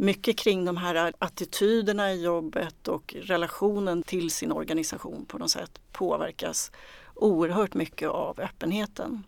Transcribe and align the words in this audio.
mycket 0.00 0.38
kring 0.38 0.64
de 0.64 0.76
här 0.76 1.12
attityderna 1.18 2.12
i 2.12 2.22
jobbet 2.22 2.88
och 2.88 3.14
relationen 3.18 4.02
till 4.02 4.30
sin 4.30 4.52
organisation 4.52 5.26
på 5.26 5.38
något 5.38 5.50
sätt 5.50 5.80
påverkas 5.92 6.72
oerhört 7.14 7.74
mycket 7.74 8.08
av 8.08 8.40
öppenheten. 8.40 9.22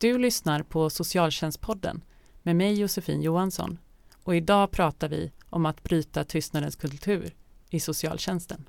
Du 0.00 0.18
lyssnar 0.18 0.62
på 0.62 0.90
Socialtjänstpodden 0.90 2.04
med 2.42 2.56
mig 2.56 2.80
Josefin 2.80 3.22
Johansson 3.22 3.78
och 4.22 4.36
idag 4.36 4.70
pratar 4.70 5.08
vi 5.08 5.32
om 5.50 5.66
att 5.66 5.82
bryta 5.82 6.24
tystnadens 6.24 6.76
kultur 6.76 7.34
i 7.70 7.80
socialtjänsten. 7.80 8.68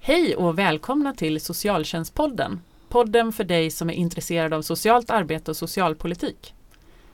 Hej 0.00 0.36
och 0.36 0.58
välkomna 0.58 1.14
till 1.14 1.40
Socialtjänstpodden. 1.40 2.60
Podden 2.88 3.32
för 3.32 3.44
dig 3.44 3.70
som 3.70 3.90
är 3.90 3.94
intresserad 3.94 4.54
av 4.54 4.62
socialt 4.62 5.10
arbete 5.10 5.50
och 5.50 5.56
socialpolitik. 5.56 6.54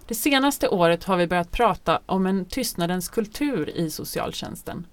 Det 0.06 0.14
senaste 0.14 0.68
året 0.68 1.04
har 1.04 1.16
vi 1.16 1.26
börjat 1.26 1.50
prata 1.50 2.00
om 2.06 2.26
en 2.26 2.44
tystnadens 2.44 3.08
kultur 3.08 3.70
i 3.70 3.90
socialtjänsten. 3.90 4.86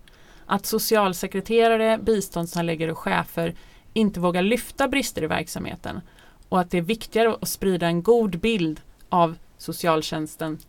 Att 0.45 0.66
socialsekreterare, 0.66 1.97
biståndshandläggare 1.97 2.92
och 2.92 2.97
chefer 2.97 3.56
inte 3.94 4.19
vågar 4.19 4.42
lyfta 4.42 4.88
brister 4.88 5.23
i 5.23 5.28
verksamheten 5.28 6.02
och 6.50 6.59
att 6.59 6.72
det 6.72 6.78
är 6.78 6.81
viktigare 6.81 7.36
att 7.42 7.50
sprida 7.50 7.88
en 7.88 8.03
god 8.03 8.39
bild 8.39 8.81
av 9.09 9.36
socialtjänsten 9.58 10.59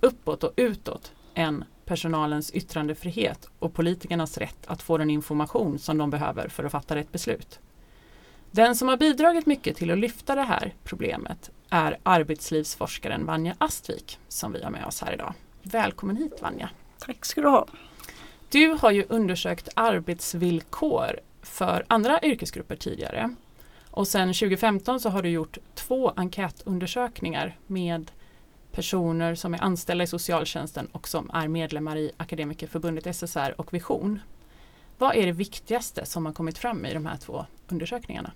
uppåt 0.00 0.44
och 0.44 0.52
utåt 0.56 1.12
än 1.34 1.64
personalens 1.88 2.50
yttrandefrihet 2.50 3.48
och 3.58 3.74
politikernas 3.74 4.38
rätt 4.38 4.66
att 4.66 4.82
få 4.82 4.98
den 4.98 5.10
information 5.10 5.78
som 5.78 5.98
de 5.98 6.10
behöver 6.10 6.48
för 6.48 6.64
att 6.64 6.72
fatta 6.72 6.96
rätt 6.96 7.12
beslut. 7.12 7.58
Den 8.50 8.76
som 8.76 8.88
har 8.88 8.96
bidragit 8.96 9.46
mycket 9.46 9.76
till 9.76 9.90
att 9.90 9.98
lyfta 9.98 10.34
det 10.34 10.42
här 10.42 10.74
problemet 10.84 11.50
är 11.70 11.98
arbetslivsforskaren 12.02 13.26
Vanja 13.26 13.54
Astvik 13.58 14.18
som 14.28 14.52
vi 14.52 14.62
har 14.62 14.70
med 14.70 14.84
oss 14.84 15.00
här 15.00 15.12
idag. 15.12 15.34
Välkommen 15.62 16.16
hit 16.16 16.42
Vanja! 16.42 16.70
Tack 16.98 17.24
ska 17.24 17.40
du 17.40 17.48
ha! 17.48 17.66
Du 18.50 18.76
har 18.80 18.90
ju 18.90 19.04
undersökt 19.08 19.68
arbetsvillkor 19.74 21.20
för 21.42 21.84
andra 21.88 22.20
yrkesgrupper 22.22 22.76
tidigare 22.76 23.34
och 23.90 24.08
sedan 24.08 24.28
2015 24.28 25.00
så 25.00 25.08
har 25.08 25.22
du 25.22 25.28
gjort 25.28 25.58
två 25.74 26.12
enkätundersökningar 26.16 27.56
med 27.66 28.10
personer 28.78 29.34
som 29.34 29.54
är 29.54 29.62
anställda 29.62 30.04
i 30.04 30.06
socialtjänsten 30.06 30.88
och 30.92 31.08
som 31.08 31.30
är 31.34 31.48
medlemmar 31.48 31.96
i 31.96 32.10
Akademikerförbundet 32.16 33.16
SSR 33.16 33.54
och 33.56 33.74
Vision. 33.74 34.20
Vad 34.98 35.16
är 35.16 35.26
det 35.26 35.32
viktigaste 35.32 36.06
som 36.06 36.26
har 36.26 36.32
kommit 36.32 36.58
fram 36.58 36.86
i 36.86 36.94
de 36.94 37.06
här 37.06 37.16
två 37.16 37.46
undersökningarna? 37.68 38.30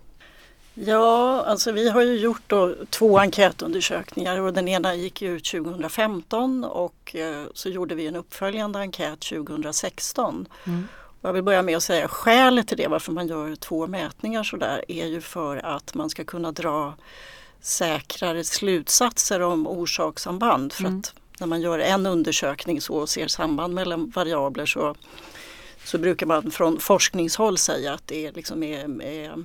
Ja, 0.74 1.44
alltså 1.46 1.72
vi 1.72 1.88
har 1.88 2.02
ju 2.02 2.18
gjort 2.18 2.52
två 2.90 3.18
enkätundersökningar 3.18 4.40
och 4.40 4.52
den 4.52 4.68
ena 4.68 4.94
gick 4.94 5.22
ut 5.22 5.44
2015 5.44 6.64
och 6.64 7.16
eh, 7.16 7.44
så 7.54 7.68
gjorde 7.68 7.94
vi 7.94 8.06
en 8.06 8.16
uppföljande 8.16 8.78
enkät 8.78 9.20
2016. 9.20 10.48
Mm. 10.64 10.88
Jag 11.20 11.32
vill 11.32 11.42
börja 11.42 11.62
med 11.62 11.76
att 11.76 11.82
säga 11.82 12.08
skälet 12.08 12.68
till 12.68 12.76
det 12.76 12.88
varför 12.88 13.12
man 13.12 13.28
gör 13.28 13.56
två 13.56 13.86
mätningar 13.86 14.42
sådär 14.42 14.84
är 14.88 15.06
ju 15.06 15.20
för 15.20 15.56
att 15.56 15.94
man 15.94 16.10
ska 16.10 16.24
kunna 16.24 16.52
dra 16.52 16.94
säkrare 17.62 18.44
slutsatser 18.44 19.40
om 19.40 19.66
orsakssamband. 19.66 20.72
För 20.72 20.84
mm. 20.84 20.98
att 20.98 21.14
när 21.40 21.46
man 21.46 21.60
gör 21.60 21.78
en 21.78 22.06
undersökning 22.06 22.80
så 22.80 22.94
och 22.94 23.08
ser 23.08 23.28
samband 23.28 23.74
mellan 23.74 24.10
variabler 24.10 24.66
så, 24.66 24.94
så 25.84 25.98
brukar 25.98 26.26
man 26.26 26.50
från 26.50 26.80
forskningshåll 26.80 27.58
säga 27.58 27.94
att 27.94 28.06
det 28.06 28.32
liksom 28.32 28.62
är, 28.62 29.02
är, 29.02 29.44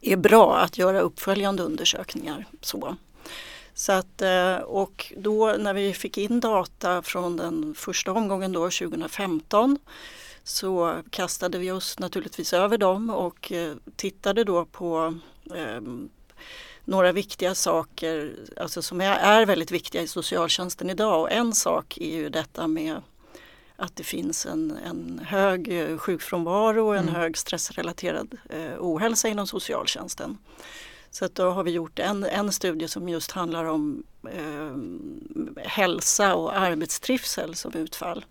är 0.00 0.16
bra 0.16 0.56
att 0.56 0.78
göra 0.78 1.00
uppföljande 1.00 1.62
undersökningar. 1.62 2.46
Så. 2.60 2.96
Så 3.74 3.92
att, 3.92 4.22
eh, 4.22 4.56
och 4.56 5.12
då 5.16 5.54
när 5.58 5.74
vi 5.74 5.92
fick 5.92 6.18
in 6.18 6.40
data 6.40 7.02
från 7.02 7.36
den 7.36 7.74
första 7.74 8.12
omgången 8.12 8.52
då 8.52 8.60
2015 8.60 9.78
så 10.44 10.94
kastade 11.10 11.58
vi 11.58 11.70
oss 11.70 11.98
naturligtvis 11.98 12.52
över 12.52 12.78
dem 12.78 13.10
och 13.10 13.52
eh, 13.52 13.74
tittade 13.96 14.44
då 14.44 14.64
på 14.64 15.14
eh, 15.54 15.80
några 16.86 17.12
viktiga 17.12 17.54
saker 17.54 18.36
alltså 18.56 18.82
som 18.82 19.00
är, 19.00 19.46
väldigt 19.46 19.70
viktiga 19.70 20.02
i 20.02 20.08
socialtjänsten 20.08 20.90
idag. 20.90 21.20
Och 21.20 21.32
en 21.32 21.52
sak 21.52 21.98
är 21.98 22.16
ju 22.16 22.28
detta 22.28 22.66
med 22.66 23.02
att 23.76 23.96
det 23.96 24.04
finns 24.04 24.46
en, 24.46 24.78
en 24.84 25.20
hög 25.26 25.70
sjukfrånvaro 26.00 26.86
och 26.86 26.96
en 26.96 27.08
mm. 27.08 27.14
hög 27.14 27.36
stressrelaterad 27.36 28.36
eh, 28.50 28.72
ohälsa 28.78 29.28
inom 29.28 29.46
socialtjänsten. 29.46 30.38
Så 31.10 31.24
att 31.24 31.34
då 31.34 31.50
har 31.50 31.64
vi 31.64 31.70
gjort 31.70 31.98
en, 31.98 32.24
en 32.24 32.52
studie 32.52 32.88
som 32.88 33.08
just 33.08 33.30
handlar 33.30 33.64
om 33.64 34.04
eh, 34.32 34.76
hälsa 35.64 36.34
och 36.34 36.56
arbetstrivsel 36.56 37.54
som 37.54 37.74
utfall. 37.74 38.24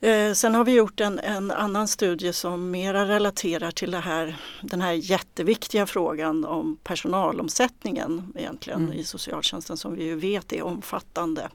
Eh, 0.00 0.32
sen 0.32 0.54
har 0.54 0.64
vi 0.64 0.72
gjort 0.72 1.00
en, 1.00 1.18
en, 1.18 1.50
annan 1.50 1.88
studie 1.88 2.32
som 2.32 2.70
mera 2.70 3.08
relaterar 3.08 3.70
till 3.70 3.94
här, 3.94 4.36
den 4.62 4.80
här 4.80 4.92
jätteviktiga 4.92 5.86
frågan 5.86 6.44
om 6.44 6.78
personalomsättningen 6.84 8.32
egentligen 8.36 8.84
mm. 8.84 8.98
i 8.98 9.04
socialtjänsten 9.04 9.76
som 9.76 9.94
vi 9.94 10.04
ju 10.04 10.14
vet 10.14 10.52
är 10.52 10.62
omfattande. 10.62 11.48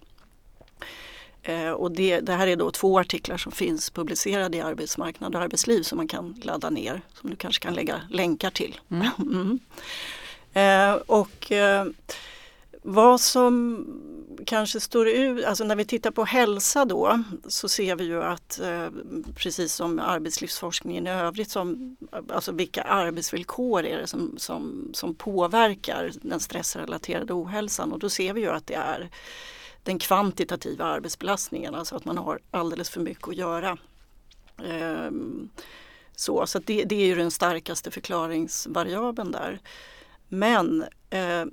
Eh, 1.43 1.71
och 1.71 1.91
det, 1.91 2.19
det, 2.19 2.33
här 2.33 2.47
är 2.47 2.55
då 2.55 2.71
två 2.71 2.99
artiklar 2.99 3.37
som 3.37 3.51
finns 3.51 3.89
publicerade 3.89 4.57
i 4.57 4.61
Arbetsmarknad 4.61 5.35
och 5.35 5.41
arbetsliv 5.41 5.83
som 5.83 5.97
man 5.97 6.07
kan 6.07 6.41
ladda 6.43 6.69
ner, 6.69 7.01
som 7.13 7.29
du 7.29 7.35
kanske 7.35 7.63
kan 7.63 7.73
lägga 7.73 8.01
länkar 8.09 8.49
till. 8.49 8.79
Mm. 8.89 9.07
mm. 9.17 9.59
Eh, 10.53 10.93
och 10.93 11.51
vad 12.83 13.21
som 13.21 13.85
kanske 14.45 14.79
står 14.79 15.07
ut, 15.07 15.45
alltså 15.45 15.63
när 15.63 15.75
vi 15.75 15.85
tittar 15.85 16.11
på 16.11 16.23
hälsa 16.23 16.85
då 16.85 17.23
så 17.47 17.69
ser 17.69 17.95
vi 17.95 18.03
ju 18.03 18.23
att 18.23 18.59
eh, 18.59 18.87
precis 19.35 19.73
som 19.73 19.99
arbetslivsforskningen 19.99 21.07
i 21.07 21.09
övrigt, 21.09 21.49
som, 21.49 21.97
alltså 22.29 22.51
vilka 22.51 22.81
arbetsvillkor 22.81 23.85
är 23.85 23.97
det 23.97 24.07
som, 24.07 24.35
som, 24.37 24.89
som 24.93 25.15
påverkar 25.15 26.11
den 26.21 26.39
stressrelaterade 26.39 27.33
ohälsan 27.33 27.91
och 27.91 27.99
då 27.99 28.09
ser 28.09 28.33
vi 28.33 28.41
ju 28.41 28.49
att 28.49 28.67
det 28.67 28.75
är 28.75 29.09
den 29.83 29.99
kvantitativa 29.99 30.85
arbetsbelastningen, 30.85 31.75
alltså 31.75 31.95
att 31.95 32.05
man 32.05 32.17
har 32.17 32.39
alldeles 32.51 32.89
för 32.89 33.01
mycket 33.01 33.27
att 33.27 33.35
göra. 33.35 33.77
Ehm, 34.63 35.49
så 36.15 36.47
så 36.47 36.59
det, 36.59 36.83
det 36.83 36.95
är 36.95 37.05
ju 37.05 37.15
den 37.15 37.31
starkaste 37.31 37.91
förklaringsvariabeln 37.91 39.31
där. 39.31 39.59
Men 40.27 40.85
eh, 41.09 41.45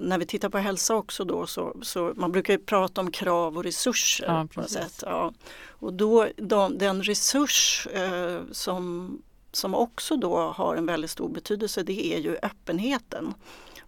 när 0.00 0.18
vi 0.18 0.26
tittar 0.26 0.48
på 0.48 0.58
hälsa 0.58 0.94
också 0.94 1.24
då 1.24 1.46
så, 1.46 1.76
så 1.82 2.12
man 2.16 2.32
brukar 2.32 2.52
ju 2.52 2.58
prata 2.58 3.00
om 3.00 3.10
krav 3.10 3.56
och 3.56 3.64
resurser. 3.64 4.26
Ja, 4.26 4.48
på 4.54 4.60
något 4.60 4.70
sätt. 4.70 5.02
Ja. 5.06 5.32
Och 5.66 5.92
då 5.92 6.26
de, 6.36 6.78
den 6.78 7.02
resurs 7.02 7.86
eh, 7.86 8.40
som, 8.52 9.10
som 9.52 9.74
också 9.74 10.16
då 10.16 10.36
har 10.36 10.76
en 10.76 10.86
väldigt 10.86 11.10
stor 11.10 11.28
betydelse 11.28 11.82
det 11.82 12.06
är 12.06 12.18
ju 12.18 12.36
öppenheten. 12.42 13.34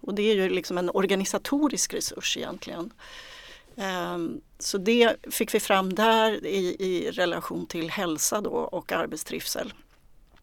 Och 0.01 0.15
det 0.15 0.23
är 0.23 0.35
ju 0.35 0.49
liksom 0.49 0.79
en 0.79 0.91
organisatorisk 0.91 1.95
resurs 1.95 2.37
egentligen. 2.37 2.91
Um, 3.75 4.41
så 4.59 4.79
det 4.79 5.17
fick 5.31 5.55
vi 5.55 5.61
fram 5.61 5.95
där 5.95 6.47
i, 6.47 6.77
i 6.79 7.11
relation 7.11 7.67
till 7.67 7.91
hälsa 7.91 8.41
då 8.41 8.51
och 8.51 8.93
arbetstrivsel. 8.93 9.73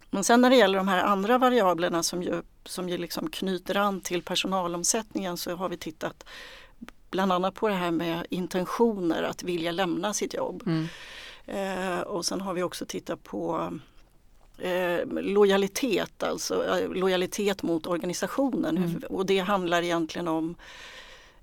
Men 0.09 0.24
sen 0.24 0.42
när 0.42 0.50
det 0.50 0.56
gäller 0.56 0.77
de 0.77 0.88
här 0.88 1.04
andra 1.04 1.38
variablerna 1.38 2.04
som 2.04 2.24
ju, 2.24 2.42
som 2.65 2.89
ju 2.89 2.98
liksom 2.98 3.30
knyter 3.30 3.77
an 3.77 4.01
till 4.01 4.21
personalomsättningen 4.21 5.38
så 5.38 5.56
har 5.56 5.69
vi 5.69 5.77
tittat 5.77 6.24
bland 7.09 7.31
annat 7.31 7.56
på 7.56 7.68
det 7.68 7.74
här 7.74 7.92
med 7.92 8.25
intentioner 8.30 9.24
att 9.24 9.44
vilja 9.44 9.71
lämna 9.71 10.13
sitt 10.13 10.33
jobb. 10.33 10.63
Mm. 10.65 10.88
Eh, 11.45 12.00
och 12.00 12.25
sen 12.25 12.42
har 12.42 12.54
vi 12.54 12.63
också 12.63 12.86
tittat 12.86 13.24
på 13.24 13.71
eh, 14.57 15.06
lojalitet, 15.07 16.24
alltså 16.24 16.65
eh, 16.65 16.89
lojalitet 16.89 17.63
mot 17.63 17.88
organisationen. 17.88 18.77
Mm. 18.77 19.04
Och 19.09 19.25
det 19.25 19.39
handlar 19.39 19.81
egentligen 19.81 20.27
om 20.27 20.56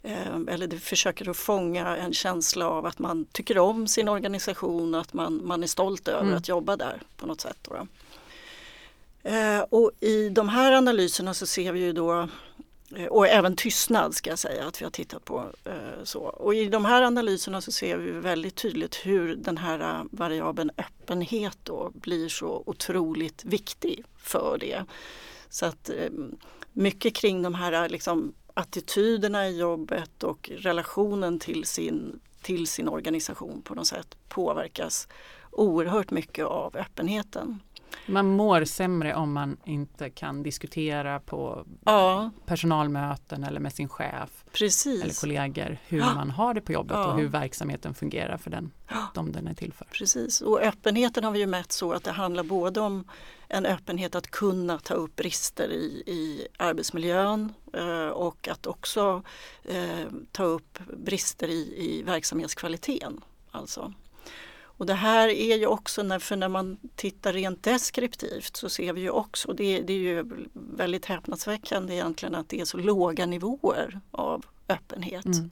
eh, 0.02 0.36
eller 0.48 0.66
det 0.66 0.78
försöker 0.78 1.30
att 1.30 1.36
fånga 1.36 1.96
en 1.96 2.12
känsla 2.12 2.68
av 2.68 2.86
att 2.86 2.98
man 2.98 3.24
tycker 3.24 3.58
om 3.58 3.86
sin 3.86 4.08
organisation 4.08 4.94
och 4.94 5.00
att 5.00 5.12
man, 5.12 5.40
man 5.44 5.62
är 5.62 5.66
stolt 5.66 6.08
över 6.08 6.22
mm. 6.22 6.36
att 6.36 6.48
jobba 6.48 6.76
där 6.76 7.02
på 7.16 7.26
något 7.26 7.40
sätt. 7.40 7.58
Då. 7.62 7.86
Eh, 9.24 9.60
och 9.60 9.90
i 10.00 10.28
de 10.28 10.48
här 10.48 10.72
analyserna 10.72 11.34
så 11.34 11.46
ser 11.46 11.72
vi 11.72 11.80
ju 11.80 11.92
då 11.92 12.28
eh, 12.96 13.06
och 13.06 13.28
även 13.28 13.56
tystnad 13.56 14.14
ska 14.14 14.30
jag 14.30 14.38
säga 14.38 14.66
att 14.66 14.80
vi 14.80 14.84
har 14.84 14.90
tittat 14.90 15.24
på. 15.24 15.44
Eh, 15.64 16.04
så. 16.04 16.20
Och 16.20 16.54
i 16.54 16.68
de 16.68 16.84
här 16.84 17.02
analyserna 17.02 17.60
så 17.60 17.72
ser 17.72 17.96
vi 17.96 18.10
väldigt 18.10 18.54
tydligt 18.54 18.94
hur 18.94 19.36
den 19.36 19.58
här 19.58 20.04
variabeln 20.10 20.70
öppenhet 20.76 21.58
då 21.62 21.90
blir 21.94 22.28
så 22.28 22.62
otroligt 22.66 23.44
viktig 23.44 24.04
för 24.16 24.58
det. 24.60 24.84
Så 25.48 25.66
att 25.66 25.90
mycket 26.72 27.14
kring 27.14 27.42
de 27.42 27.54
här 27.54 27.88
liksom, 27.88 28.32
attityderna 28.54 29.48
i 29.48 29.58
jobbet 29.58 30.22
och 30.22 30.50
relationen 30.56 31.38
till 31.38 31.64
sin, 31.64 32.20
till 32.42 32.66
sin 32.66 32.88
organisation 32.88 33.62
på 33.62 33.74
något 33.74 33.86
sätt 33.86 34.16
påverkas 34.28 35.08
oerhört 35.50 36.10
mycket 36.10 36.46
av 36.46 36.76
öppenheten. 36.76 37.60
Man 38.06 38.36
mår 38.36 38.64
sämre 38.64 39.14
om 39.14 39.32
man 39.32 39.56
inte 39.64 40.10
kan 40.10 40.42
diskutera 40.42 41.20
på 41.20 41.66
ja. 41.84 42.30
personalmöten 42.46 43.44
eller 43.44 43.60
med 43.60 43.72
sin 43.72 43.88
chef 43.88 44.44
Precis. 44.52 45.02
eller 45.02 45.14
kollegor 45.20 45.78
hur 45.86 45.98
ja. 45.98 46.14
man 46.14 46.30
har 46.30 46.54
det 46.54 46.60
på 46.60 46.72
jobbet 46.72 46.96
ja. 46.96 47.06
och 47.06 47.18
hur 47.18 47.28
verksamheten 47.28 47.94
fungerar 47.94 48.36
för 48.36 48.50
den, 48.50 48.72
de 49.14 49.32
den 49.32 49.48
är 49.48 49.54
till 49.54 49.72
för. 49.72 49.84
Precis, 49.84 50.40
och 50.40 50.60
öppenheten 50.60 51.24
har 51.24 51.30
vi 51.30 51.38
ju 51.38 51.46
mätt 51.46 51.72
så 51.72 51.92
att 51.92 52.04
det 52.04 52.12
handlar 52.12 52.44
både 52.44 52.80
om 52.80 53.04
en 53.48 53.66
öppenhet 53.66 54.14
att 54.14 54.30
kunna 54.30 54.78
ta 54.78 54.94
upp 54.94 55.16
brister 55.16 55.68
i, 55.68 56.02
i 56.06 56.46
arbetsmiljön 56.58 57.52
eh, 57.72 58.08
och 58.08 58.48
att 58.48 58.66
också 58.66 59.22
eh, 59.64 60.06
ta 60.32 60.44
upp 60.44 60.78
brister 60.96 61.48
i, 61.48 61.74
i 61.76 62.02
verksamhetskvaliteten. 62.02 63.20
Alltså. 63.50 63.92
Och 64.76 64.86
det 64.86 64.94
här 64.94 65.28
är 65.28 65.56
ju 65.56 65.66
också, 65.66 66.02
när, 66.02 66.18
för 66.18 66.36
när 66.36 66.48
man 66.48 66.78
tittar 66.96 67.32
rent 67.32 67.62
deskriptivt 67.62 68.56
så 68.56 68.68
ser 68.68 68.92
vi 68.92 69.00
ju 69.00 69.10
också, 69.10 69.52
det, 69.52 69.80
det 69.80 69.92
är 69.92 69.98
ju 69.98 70.24
väldigt 70.52 71.06
häpnadsväckande 71.06 71.94
egentligen 71.94 72.34
att 72.34 72.48
det 72.48 72.60
är 72.60 72.64
så 72.64 72.76
låga 72.76 73.26
nivåer 73.26 74.00
av 74.10 74.44
öppenhet. 74.68 75.24
Mm. 75.24 75.50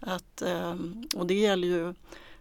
Att, 0.00 0.42
ehm, 0.42 1.04
och 1.14 1.26
det 1.26 1.34
gäller 1.34 1.68
ju, 1.68 1.94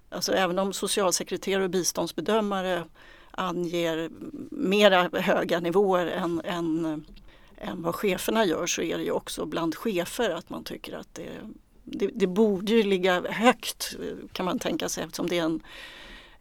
alltså 0.10 0.34
även 0.34 0.60
om 0.60 0.74
socialsekreterare 0.74 1.64
och 1.64 1.70
biståndsbedömare 1.70 2.84
anger 3.32 4.10
mera 4.52 5.10
höga 5.14 5.60
nivåer 5.60 6.06
än, 6.06 6.42
än, 6.46 7.06
än 7.58 7.82
vad 7.82 7.96
cheferna 7.96 8.46
gör 8.46 8.68
så 8.68 8.82
är 8.82 8.98
det 8.98 9.04
ju 9.04 9.12
också 9.12 9.46
bland 9.46 9.76
chefer 9.76 10.30
att 10.30 10.50
man 10.50 10.64
tycker 10.64 10.98
att 10.98 11.14
det, 11.14 11.30
det, 11.84 12.10
det 12.14 12.28
borde 12.28 12.72
ju 12.72 12.84
ligga 12.84 13.32
högt 13.32 13.96
kan 14.32 14.46
man 14.46 14.60
tänka 14.60 14.90
sig 14.90 15.04
eftersom 15.04 15.28
det 15.28 15.40
är 15.40 15.44
en 15.44 15.62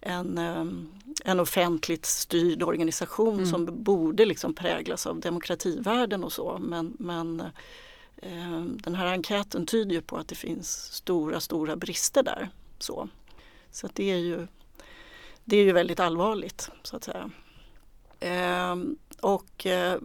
en, 0.00 0.38
ehm, 0.38 0.88
en 1.24 1.40
offentligt 1.40 2.06
styrd 2.06 2.62
organisation 2.62 3.34
mm. 3.34 3.46
som 3.46 3.82
borde 3.82 4.24
liksom 4.24 4.54
präglas 4.54 5.06
av 5.06 5.20
demokrativärden 5.20 6.24
och 6.24 6.32
så. 6.32 6.58
Men, 6.60 6.96
men 6.98 7.40
eh, 8.16 8.60
den 8.60 8.94
här 8.94 9.06
enkäten 9.06 9.66
tyder 9.66 9.94
ju 9.94 10.02
på 10.02 10.16
att 10.16 10.28
det 10.28 10.34
finns 10.34 10.92
stora, 10.92 11.40
stora 11.40 11.76
brister 11.76 12.22
där. 12.22 12.50
Så, 12.78 13.08
så 13.70 13.88
det, 13.92 14.10
är 14.10 14.18
ju, 14.18 14.46
det 15.44 15.56
är 15.56 15.64
ju 15.64 15.72
väldigt 15.72 16.00
allvarligt 16.00 16.70
så 16.82 16.96
att 16.96 17.04
säga. 17.04 17.30
Eh, 18.20 18.76
och 19.20 19.66
eh, 19.66 19.98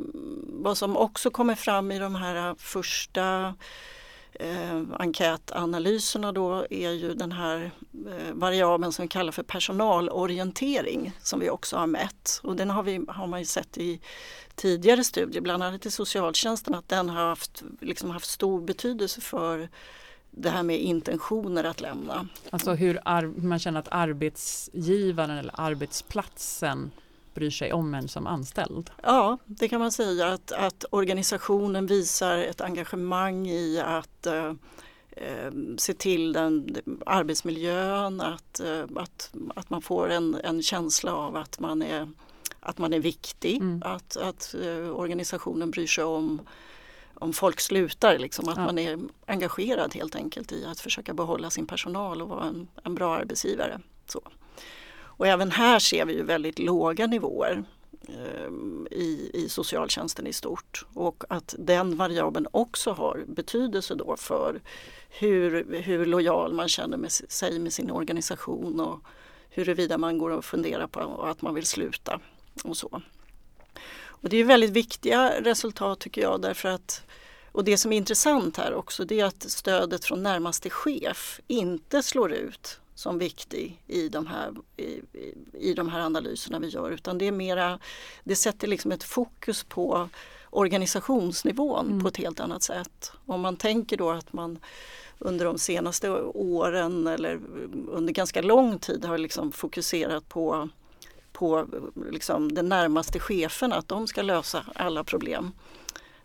vad 0.43 0.77
som 0.77 0.97
också 0.97 1.29
kommer 1.29 1.55
fram 1.55 1.91
i 1.91 1.99
de 1.99 2.15
här 2.15 2.55
första 2.55 3.55
eh, 4.39 4.81
enkätanalyserna 4.99 6.31
då 6.31 6.65
är 6.69 6.91
ju 6.91 7.13
den 7.13 7.31
här 7.31 7.71
eh, 8.07 8.33
variabeln 8.33 8.91
som 8.91 9.03
vi 9.03 9.09
kallar 9.09 9.31
för 9.31 9.43
personalorientering 9.43 11.11
som 11.21 11.39
vi 11.39 11.49
också 11.49 11.77
har 11.77 11.87
mätt. 11.87 12.39
Och 12.43 12.55
den 12.55 12.69
har, 12.69 12.83
vi, 12.83 13.05
har 13.07 13.27
man 13.27 13.39
ju 13.39 13.45
sett 13.45 13.77
i 13.77 14.01
tidigare 14.55 15.03
studier, 15.03 15.41
bland 15.41 15.63
annat 15.63 15.85
i 15.85 15.91
socialtjänsten, 15.91 16.75
att 16.75 16.89
den 16.89 17.09
har 17.09 17.29
haft, 17.29 17.63
liksom 17.81 18.09
haft 18.09 18.29
stor 18.29 18.61
betydelse 18.61 19.21
för 19.21 19.69
det 20.31 20.49
här 20.49 20.63
med 20.63 20.79
intentioner 20.79 21.63
att 21.63 21.81
lämna. 21.81 22.27
Alltså 22.49 22.73
hur 22.73 22.99
man 23.47 23.59
känner 23.59 23.79
att 23.79 23.87
arbetsgivaren 23.91 25.37
eller 25.37 25.53
arbetsplatsen 25.53 26.91
bryr 27.33 27.49
sig 27.49 27.73
om 27.73 27.93
en 27.93 28.07
som 28.07 28.27
anställd? 28.27 28.89
Ja, 29.03 29.37
det 29.45 29.67
kan 29.67 29.79
man 29.79 29.91
säga 29.91 30.27
att, 30.27 30.51
att 30.51 30.85
organisationen 30.89 31.85
visar 31.85 32.37
ett 32.37 32.61
engagemang 32.61 33.47
i 33.47 33.79
att 33.79 34.25
eh, 34.25 34.53
eh 35.11 35.51
se 35.77 35.93
till 35.93 36.33
den, 36.33 36.77
arbetsmiljön, 37.05 38.21
att, 38.21 38.59
eh, 38.59 38.83
att, 38.95 39.33
att 39.55 39.69
man 39.69 39.81
får 39.81 40.09
en, 40.09 40.35
en 40.43 40.61
känsla 40.61 41.15
av 41.15 41.35
att 41.35 41.59
man 41.59 41.81
är, 41.81 42.09
att 42.59 42.77
man 42.77 42.93
är 42.93 42.99
viktig, 42.99 43.55
mm. 43.55 43.83
att, 43.85 44.17
att 44.17 44.55
eh, 44.61 44.89
organisationen 44.89 45.71
bryr 45.71 45.87
sig 45.87 46.03
om 46.03 46.41
om 47.23 47.33
folk 47.33 47.59
slutar, 47.59 48.19
liksom, 48.19 48.49
att 48.49 48.57
ja. 48.57 48.65
man 48.65 48.77
är 48.77 48.99
engagerad 49.25 49.95
helt 49.95 50.15
enkelt 50.15 50.51
i 50.51 50.65
att 50.65 50.79
försöka 50.79 51.13
behålla 51.13 51.49
sin 51.49 51.67
personal 51.67 52.21
och 52.21 52.29
vara 52.29 52.45
en, 52.45 52.67
en 52.83 52.95
bra 52.95 53.15
arbetsgivare. 53.15 53.79
Så. 54.05 54.21
Och 55.17 55.27
även 55.27 55.51
här 55.51 55.79
ser 55.79 56.05
vi 56.05 56.13
ju 56.13 56.23
väldigt 56.23 56.59
låga 56.59 57.07
nivåer 57.07 57.63
eh, 58.07 58.51
i, 58.91 59.31
i 59.33 59.49
socialtjänsten 59.49 60.27
i 60.27 60.33
stort 60.33 60.85
och 60.93 61.23
att 61.29 61.55
den 61.59 61.97
variabeln 61.97 62.47
också 62.51 62.91
har 62.91 63.23
betydelse 63.27 63.95
då 63.95 64.15
för 64.17 64.61
hur, 65.09 65.81
hur 65.81 66.05
lojal 66.05 66.53
man 66.53 66.67
känner 66.67 66.97
med 66.97 67.11
sig 67.11 67.59
med 67.59 67.73
sin 67.73 67.91
organisation 67.91 68.79
och 68.79 68.99
huruvida 69.49 69.97
man 69.97 70.17
går 70.17 70.29
och 70.29 70.45
funderar 70.45 70.87
på 70.87 71.23
att 71.23 71.41
man 71.41 71.53
vill 71.53 71.65
sluta 71.65 72.19
och 72.63 72.77
så. 72.77 73.01
Och 74.05 74.29
det 74.29 74.37
är 74.37 74.43
väldigt 74.43 74.71
viktiga 74.71 75.41
resultat 75.41 75.99
tycker 75.99 76.21
jag 76.21 76.41
därför 76.41 76.69
att 76.69 77.03
och 77.51 77.63
det 77.63 77.77
som 77.77 77.93
är 77.93 77.97
intressant 77.97 78.57
här 78.57 78.73
också 78.73 79.05
det 79.05 79.19
är 79.19 79.25
att 79.25 79.51
stödet 79.51 80.05
från 80.05 80.23
närmaste 80.23 80.69
chef 80.69 81.39
inte 81.47 82.03
slår 82.03 82.33
ut 82.33 82.79
som 82.95 83.19
viktig 83.19 83.81
i 83.87 84.09
de 84.09 84.27
här, 84.27 84.53
i, 84.77 85.01
i 85.53 85.73
de 85.73 85.89
här 85.89 85.99
analyserna 85.99 86.59
vi 86.59 86.67
gör 86.67 86.91
utan 86.91 87.17
det 87.17 87.27
är 87.27 87.31
mera, 87.31 87.79
det 88.23 88.35
sätter 88.35 88.67
liksom 88.67 88.91
ett 88.91 89.03
fokus 89.03 89.63
på 89.63 90.09
organisationsnivån 90.49 91.87
mm. 91.87 92.01
på 92.01 92.07
ett 92.07 92.17
helt 92.17 92.39
annat 92.39 92.63
sätt. 92.63 93.11
Om 93.25 93.41
man 93.41 93.55
tänker 93.55 93.97
då 93.97 94.09
att 94.11 94.33
man 94.33 94.59
under 95.19 95.45
de 95.45 95.57
senaste 95.57 96.09
åren 96.33 97.07
eller 97.07 97.39
under 97.87 98.13
ganska 98.13 98.41
lång 98.41 98.79
tid 98.79 99.05
har 99.05 99.17
liksom 99.17 99.51
fokuserat 99.51 100.29
på, 100.29 100.69
på 101.31 101.67
liksom 102.11 102.53
den 102.53 102.69
närmaste 102.69 103.19
chefen, 103.19 103.73
att 103.73 103.87
de 103.87 104.07
ska 104.07 104.21
lösa 104.21 104.65
alla 104.75 105.03
problem 105.03 105.51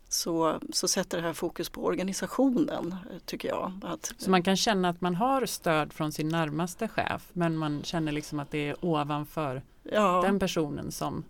så, 0.08 0.60
så 0.72 0.88
sätter 0.88 1.18
det 1.18 1.26
här 1.26 1.32
fokus 1.32 1.68
på 1.68 1.84
organisationen 1.84 2.96
tycker 3.24 3.48
jag. 3.48 3.72
Att, 3.82 4.12
så 4.18 4.30
man 4.30 4.42
kan 4.42 4.56
känna 4.56 4.88
att 4.88 5.00
man 5.00 5.14
har 5.14 5.46
stöd 5.46 5.92
från 5.92 6.12
sin 6.12 6.28
närmaste 6.28 6.88
chef 6.88 7.28
men 7.32 7.56
man 7.56 7.82
känner 7.82 8.12
liksom 8.12 8.40
att 8.40 8.50
det 8.50 8.68
är 8.68 8.84
ovanför 8.84 9.62
ja. 9.82 10.22
den 10.22 10.38
personen 10.38 10.92
som 10.92 11.24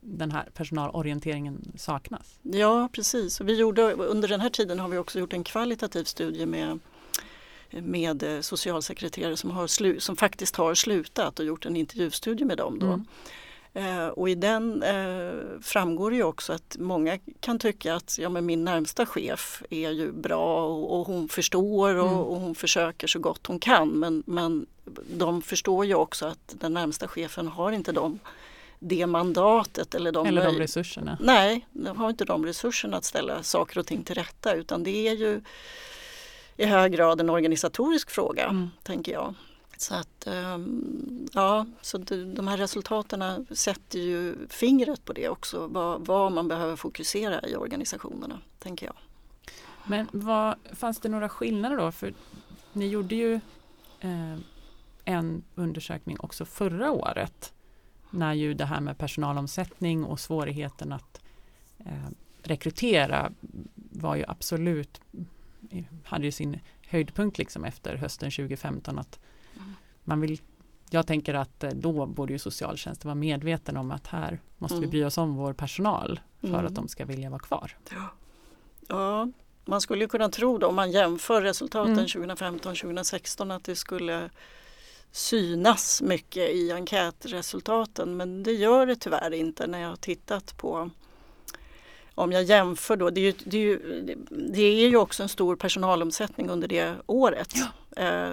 den 0.00 0.30
här 0.30 0.48
personalorienteringen 0.54 1.72
saknas? 1.76 2.38
Ja 2.42 2.88
precis. 2.92 3.40
Vi 3.40 3.56
gjorde, 3.56 3.92
under 3.92 4.28
den 4.28 4.40
här 4.40 4.50
tiden 4.50 4.78
har 4.78 4.88
vi 4.88 4.98
också 4.98 5.18
gjort 5.18 5.32
en 5.32 5.44
kvalitativ 5.44 6.04
studie 6.04 6.46
med 6.46 6.78
med 7.70 8.44
socialsekreterare 8.44 9.36
som, 9.36 9.50
har 9.50 9.66
slu, 9.66 10.00
som 10.00 10.16
faktiskt 10.16 10.56
har 10.56 10.74
slutat 10.74 11.38
och 11.38 11.44
gjort 11.44 11.66
en 11.66 11.76
intervjustudie 11.76 12.44
med 12.44 12.58
dem. 12.58 12.78
Då. 12.78 12.86
Mm. 12.86 13.04
Eh, 13.78 14.08
och 14.08 14.28
i 14.28 14.34
den 14.34 14.82
eh, 14.82 15.60
framgår 15.62 16.14
ju 16.14 16.22
också 16.22 16.52
att 16.52 16.76
många 16.78 17.18
kan 17.40 17.58
tycka 17.58 17.94
att 17.94 18.18
ja, 18.18 18.28
men 18.28 18.46
min 18.46 18.64
närmsta 18.64 19.06
chef 19.06 19.62
är 19.70 19.90
ju 19.90 20.12
bra 20.12 20.64
och, 20.64 20.98
och 20.98 21.06
hon 21.06 21.28
förstår 21.28 21.94
och, 21.94 22.08
mm. 22.08 22.18
och, 22.18 22.40
hon 22.40 22.54
försöker 22.54 23.06
så 23.06 23.18
gott 23.18 23.46
hon 23.46 23.58
kan 23.58 23.88
men, 23.88 24.22
men 24.26 24.66
de 25.16 25.42
förstår 25.42 25.86
ju 25.86 25.94
också 25.94 26.26
att 26.26 26.54
den 26.60 26.74
närmsta 26.74 27.08
chefen 27.08 27.48
har 27.48 27.72
inte 27.72 27.92
de, 27.92 28.18
det 28.78 29.06
mandatet 29.06 29.94
eller 29.94 30.12
de, 30.12 30.26
eller 30.26 30.44
de 30.44 30.58
resurserna. 30.58 31.18
Nej, 31.20 31.66
de 31.72 31.96
har 31.96 32.10
inte 32.10 32.24
de 32.24 32.46
resurserna 32.46 32.96
att 32.96 33.04
ställa 33.04 33.42
saker 33.42 33.78
och 33.78 33.86
ting 33.86 34.02
till 34.02 34.14
rätta 34.14 34.54
utan 34.54 34.82
det 34.82 35.08
är 35.08 35.14
ju 35.14 35.40
i 36.56 36.64
hög 36.64 36.92
grad 36.92 37.20
en 37.20 37.30
organisatorisk 37.30 38.10
fråga, 38.10 38.44
mm. 38.44 38.70
tänker 38.82 39.12
jag. 39.12 39.34
Så 39.80 39.94
att 39.94 40.26
ehm, 40.26 41.28
ja, 41.32 41.66
så 41.80 41.98
de 41.98 42.48
här 42.48 42.56
resultaten 42.56 43.46
sätter 43.50 43.98
ju 43.98 44.48
fingret 44.48 45.04
på 45.04 45.12
det 45.12 45.28
också, 45.28 45.66
vad, 45.66 46.06
vad, 46.06 46.32
man 46.32 46.48
behöver 46.48 46.76
fokusera 46.76 47.48
i 47.48 47.56
organisationerna, 47.56 48.40
tänker 48.58 48.86
jag. 48.86 48.94
Men 49.86 50.08
vad, 50.12 50.54
fanns 50.72 51.00
det 51.00 51.08
några 51.08 51.28
skillnader 51.28 51.76
då? 51.76 51.92
För 51.92 52.14
ni 52.72 52.88
gjorde 52.88 53.14
ju 53.14 53.34
eh, 54.00 54.36
en 55.04 55.42
undersökning 55.54 56.16
också 56.20 56.44
förra 56.44 56.92
året 56.92 57.52
när 58.10 58.32
ju 58.32 58.54
det 58.54 58.64
här 58.64 58.80
med 58.80 58.98
personalomsättning 58.98 60.04
och 60.04 60.20
svårigheten 60.20 60.92
att 60.92 61.20
eh, 61.78 62.08
rekrytera 62.42 63.32
var 63.74 64.16
ju 64.16 64.24
absolut 64.28 65.00
hade 66.04 66.24
ju 66.24 66.32
sin 66.32 66.60
höjdpunkt 66.86 67.38
liksom 67.38 67.64
efter 67.64 67.96
hösten 67.96 68.30
2015 68.30 68.98
att 68.98 69.18
man 70.08 70.20
vill, 70.20 70.40
jag 70.90 71.06
tänker 71.06 71.34
att 71.34 71.64
eh, 71.64 71.70
då 71.70 72.06
borde 72.06 72.32
ju 72.32 72.38
socialtjänsten 72.38 73.08
vara 73.08 73.14
medveten 73.14 73.76
om 73.76 73.90
att 73.90 74.06
här 74.06 74.40
måste 74.58 74.76
mm. 74.76 74.90
vi 74.90 74.90
bry 74.90 75.04
oss 75.04 75.18
om 75.18 75.36
vår 75.36 75.52
personal 75.52 76.20
för 76.40 76.48
mm. 76.48 76.66
att 76.66 76.74
de 76.74 76.88
ska 76.88 77.04
vilja 77.04 77.30
vara 77.30 77.40
kvar. 77.40 77.76
Ja, 78.88 79.28
man 79.64 79.80
skulle 79.80 80.06
kunna 80.06 80.28
tro 80.28 80.58
då 80.58 80.66
om 80.66 80.74
man 80.74 80.90
jämför 80.90 81.42
resultaten 81.42 81.92
Mm. 81.92 82.06
2015-2016 82.06 83.56
att 83.56 83.64
det 83.64 83.76
skulle 83.76 84.30
synas 85.12 86.02
mycket 86.02 86.50
i 86.50 86.72
enkätresultaten 86.72 88.16
men 88.16 88.42
det 88.42 88.52
gör 88.52 88.86
det 88.86 88.96
tyvärr 88.96 89.34
inte 89.34 89.66
när 89.66 89.78
jag 89.78 89.88
har 89.88 89.96
tittat 89.96 90.56
på 90.56 90.90
om 92.18 92.32
jag 92.32 92.42
jämför 92.42 92.96
då, 92.96 93.10
det 93.10 93.20
är 93.20 93.24
ju, 93.24 93.32
det 93.44 93.56
är 93.56 93.62
ju, 93.62 94.04
det 94.30 94.62
är 94.62 94.88
ju 94.88 94.96
också 94.96 95.22
en 95.22 95.28
stor 95.28 95.56
personalomsättning 95.56 96.48
under 96.48 96.68
det 96.68 96.94
året. 97.06 97.56
Eh, 97.56 97.66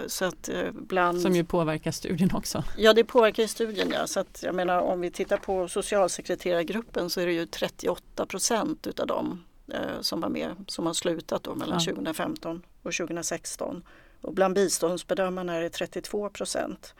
Så 0.07 0.25
att 0.25 0.49
eh, 0.49 0.71
bland, 0.71 1.21
Som 1.21 1.35
ju 1.35 1.43
påverkar 1.43 1.91
studien 1.91 2.29
också. 2.33 2.63
Ja 2.77 2.93
det 2.93 3.03
påverkar 3.03 3.47
studien 3.47 3.91
ja. 3.91 4.07
Så 4.07 4.19
att 4.19 4.43
jag 4.43 4.55
menar 4.55 4.79
om 4.79 5.01
vi 5.01 5.11
tittar 5.11 5.37
på 5.37 5.67
socialsekreterargruppen 5.67 7.09
så 7.09 7.21
är 7.21 7.25
det 7.25 7.33
ju 7.33 7.45
38 7.45 8.25
procent 8.25 8.87
utav 8.87 9.07
dem 9.07 9.43
eh, 9.73 10.01
som 10.01 10.21
var 10.21 10.29
med 10.29 10.55
som 10.67 10.85
har 10.85 10.93
slutat 10.93 11.43
då 11.43 11.55
mellan 11.55 11.79
Ja. 11.79 11.93
2015 11.93 12.61
och 12.83 12.93
2016. 12.93 13.83
Och 14.21 14.33
bland 14.33 14.55
biståndsbedömarna 14.55 15.55
är 15.55 15.61
det 15.61 15.69
32 15.69 16.29
procent. 16.29 16.93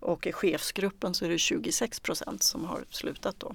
Och 0.00 0.26
i 0.26 0.32
chefsgruppen 0.32 1.14
så 1.14 1.24
är 1.24 1.28
det 1.28 1.38
26 1.38 2.00
procent 2.00 2.42
som 2.42 2.64
har 2.64 2.84
slutat 2.90 3.34
då. 3.38 3.54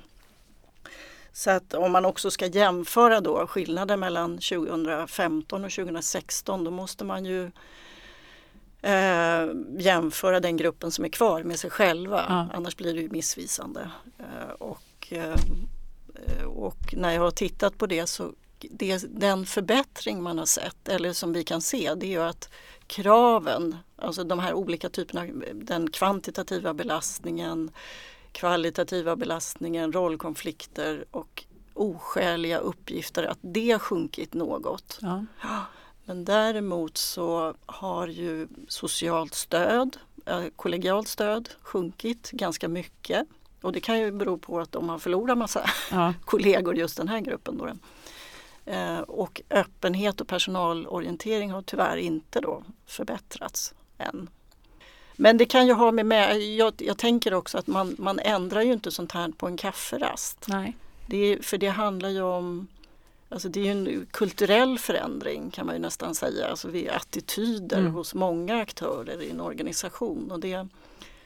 Så 1.32 1.52
att 1.52 1.74
om 1.74 1.92
man 1.92 2.06
också 2.06 2.32
ska 2.32 2.46
jämföra 2.46 3.22
då 3.22 3.48
skillnaden 3.48 4.00
mellan 4.00 4.38
2015 4.38 5.66
och 5.66 5.72
2016 5.72 6.64
då 6.64 6.72
måste 6.72 7.06
man 7.06 7.26
ju 7.26 7.52
eh, 8.88 9.48
jämföra 9.78 10.40
den 10.40 10.58
gruppen 10.58 10.92
som 10.92 11.06
är 11.06 11.10
kvar 11.10 11.44
med 11.44 11.60
sig 11.60 11.70
själva. 11.70 12.26
Ja. 12.30 12.48
Annars 12.54 12.76
blir 12.76 12.94
det 12.94 13.02
ju 13.02 13.10
missvisande. 13.10 13.92
Eh, 14.20 14.50
och, 14.60 15.08
eh, 15.10 15.36
och 16.46 16.94
när 16.94 17.12
jag 17.12 17.22
har 17.22 17.32
tittat 17.32 17.78
på 17.78 17.88
det 17.88 18.08
så 18.08 18.32
det, 18.60 19.06
den 19.10 19.46
förbättring 19.46 20.24
man 20.24 20.38
har 20.38 20.46
sett 20.46 20.90
eller 20.90 21.14
som 21.14 21.34
vi 21.34 21.44
kan 21.44 21.62
se 21.62 21.94
det 21.96 22.06
är 22.06 22.10
ju 22.10 22.24
att 22.24 22.50
kraven, 22.88 23.76
alltså 23.96 24.24
de 24.24 24.40
här 24.40 24.54
olika 24.54 24.90
typerna, 24.90 25.26
den 25.54 25.92
kvantitativa 25.92 26.74
belastningen, 26.74 27.72
kvalitativa 28.32 29.16
belastningen, 29.16 29.94
rollkonflikter 29.94 31.06
och 31.12 31.44
oskäliga 31.74 32.58
uppgifter, 32.58 33.24
att 33.24 33.40
det 33.42 33.72
har 33.72 33.80
sjunkit 33.80 34.34
något. 34.34 35.00
Ja. 35.02 35.26
Men 36.08 36.26
däremot 36.26 36.98
så 36.98 37.54
har 37.66 38.08
ju 38.08 38.48
socialt 38.68 39.34
stöd, 39.34 39.98
eh, 40.26 40.44
kollegialt 40.56 41.08
stöd 41.08 41.50
sjunkit 41.62 42.32
ganska 42.32 42.68
mycket. 42.68 43.28
Och 43.62 43.72
det 43.72 43.80
kan 43.80 44.00
ju 44.00 44.12
bero 44.12 44.38
på 44.38 44.60
att 44.60 44.72
de 44.72 44.90
har 44.90 45.00
förlorat 45.00 45.38
massa 45.38 45.70
Ja. 45.92 46.14
kollegor 46.26 46.76
just 46.78 46.98
den 46.98 47.08
här 47.08 47.20
gruppen. 47.20 47.58
Då. 47.58 47.68
Eh, 48.72 49.00
Och 49.00 49.42
öppenhet 49.50 50.22
och 50.22 50.28
personalorientering 50.28 51.52
har 51.52 51.62
tyvärr 51.62 51.98
inte 51.98 52.40
då 52.42 52.64
förbättrats 52.86 53.74
än. 53.98 54.30
Men 55.16 55.38
det 55.38 55.46
kan 55.46 55.68
ju 55.68 55.74
ha 55.74 55.92
med, 55.92 56.06
med 56.06 56.42
jag, 56.42 56.74
jag 56.78 56.98
tänker 56.98 57.34
också 57.34 57.58
att 57.58 57.68
man, 57.68 57.96
man 58.00 58.20
ändrar 58.20 58.62
ju 58.62 58.74
inte 58.74 58.92
sånt 58.92 59.12
här 59.12 59.30
på 59.38 59.48
en 59.48 59.58
kafferast. 59.58 60.46
Nej. 60.48 60.78
Det 61.06 61.46
för 61.46 61.58
det 61.58 61.68
handlar 61.68 62.10
ju 62.10 62.22
om 62.22 62.68
Alltså 63.30 63.50
det 63.50 63.60
är 63.60 63.64
ju 63.64 63.72
en 63.72 64.06
kulturell 64.12 64.80
förändring 64.80 65.52
kan 65.52 65.66
man 65.66 65.76
ju 65.76 65.82
nästan 65.82 66.16
säga. 66.16 66.48
Alltså 66.48 66.68
vi 66.70 66.90
attityder 66.90 67.80
Mm. 67.80 67.94
hos 67.94 68.14
många 68.14 68.62
aktörer 68.62 69.22
i 69.22 69.30
en 69.30 69.42
organisation. 69.42 70.32
Och 70.32 70.40
det, 70.40 70.68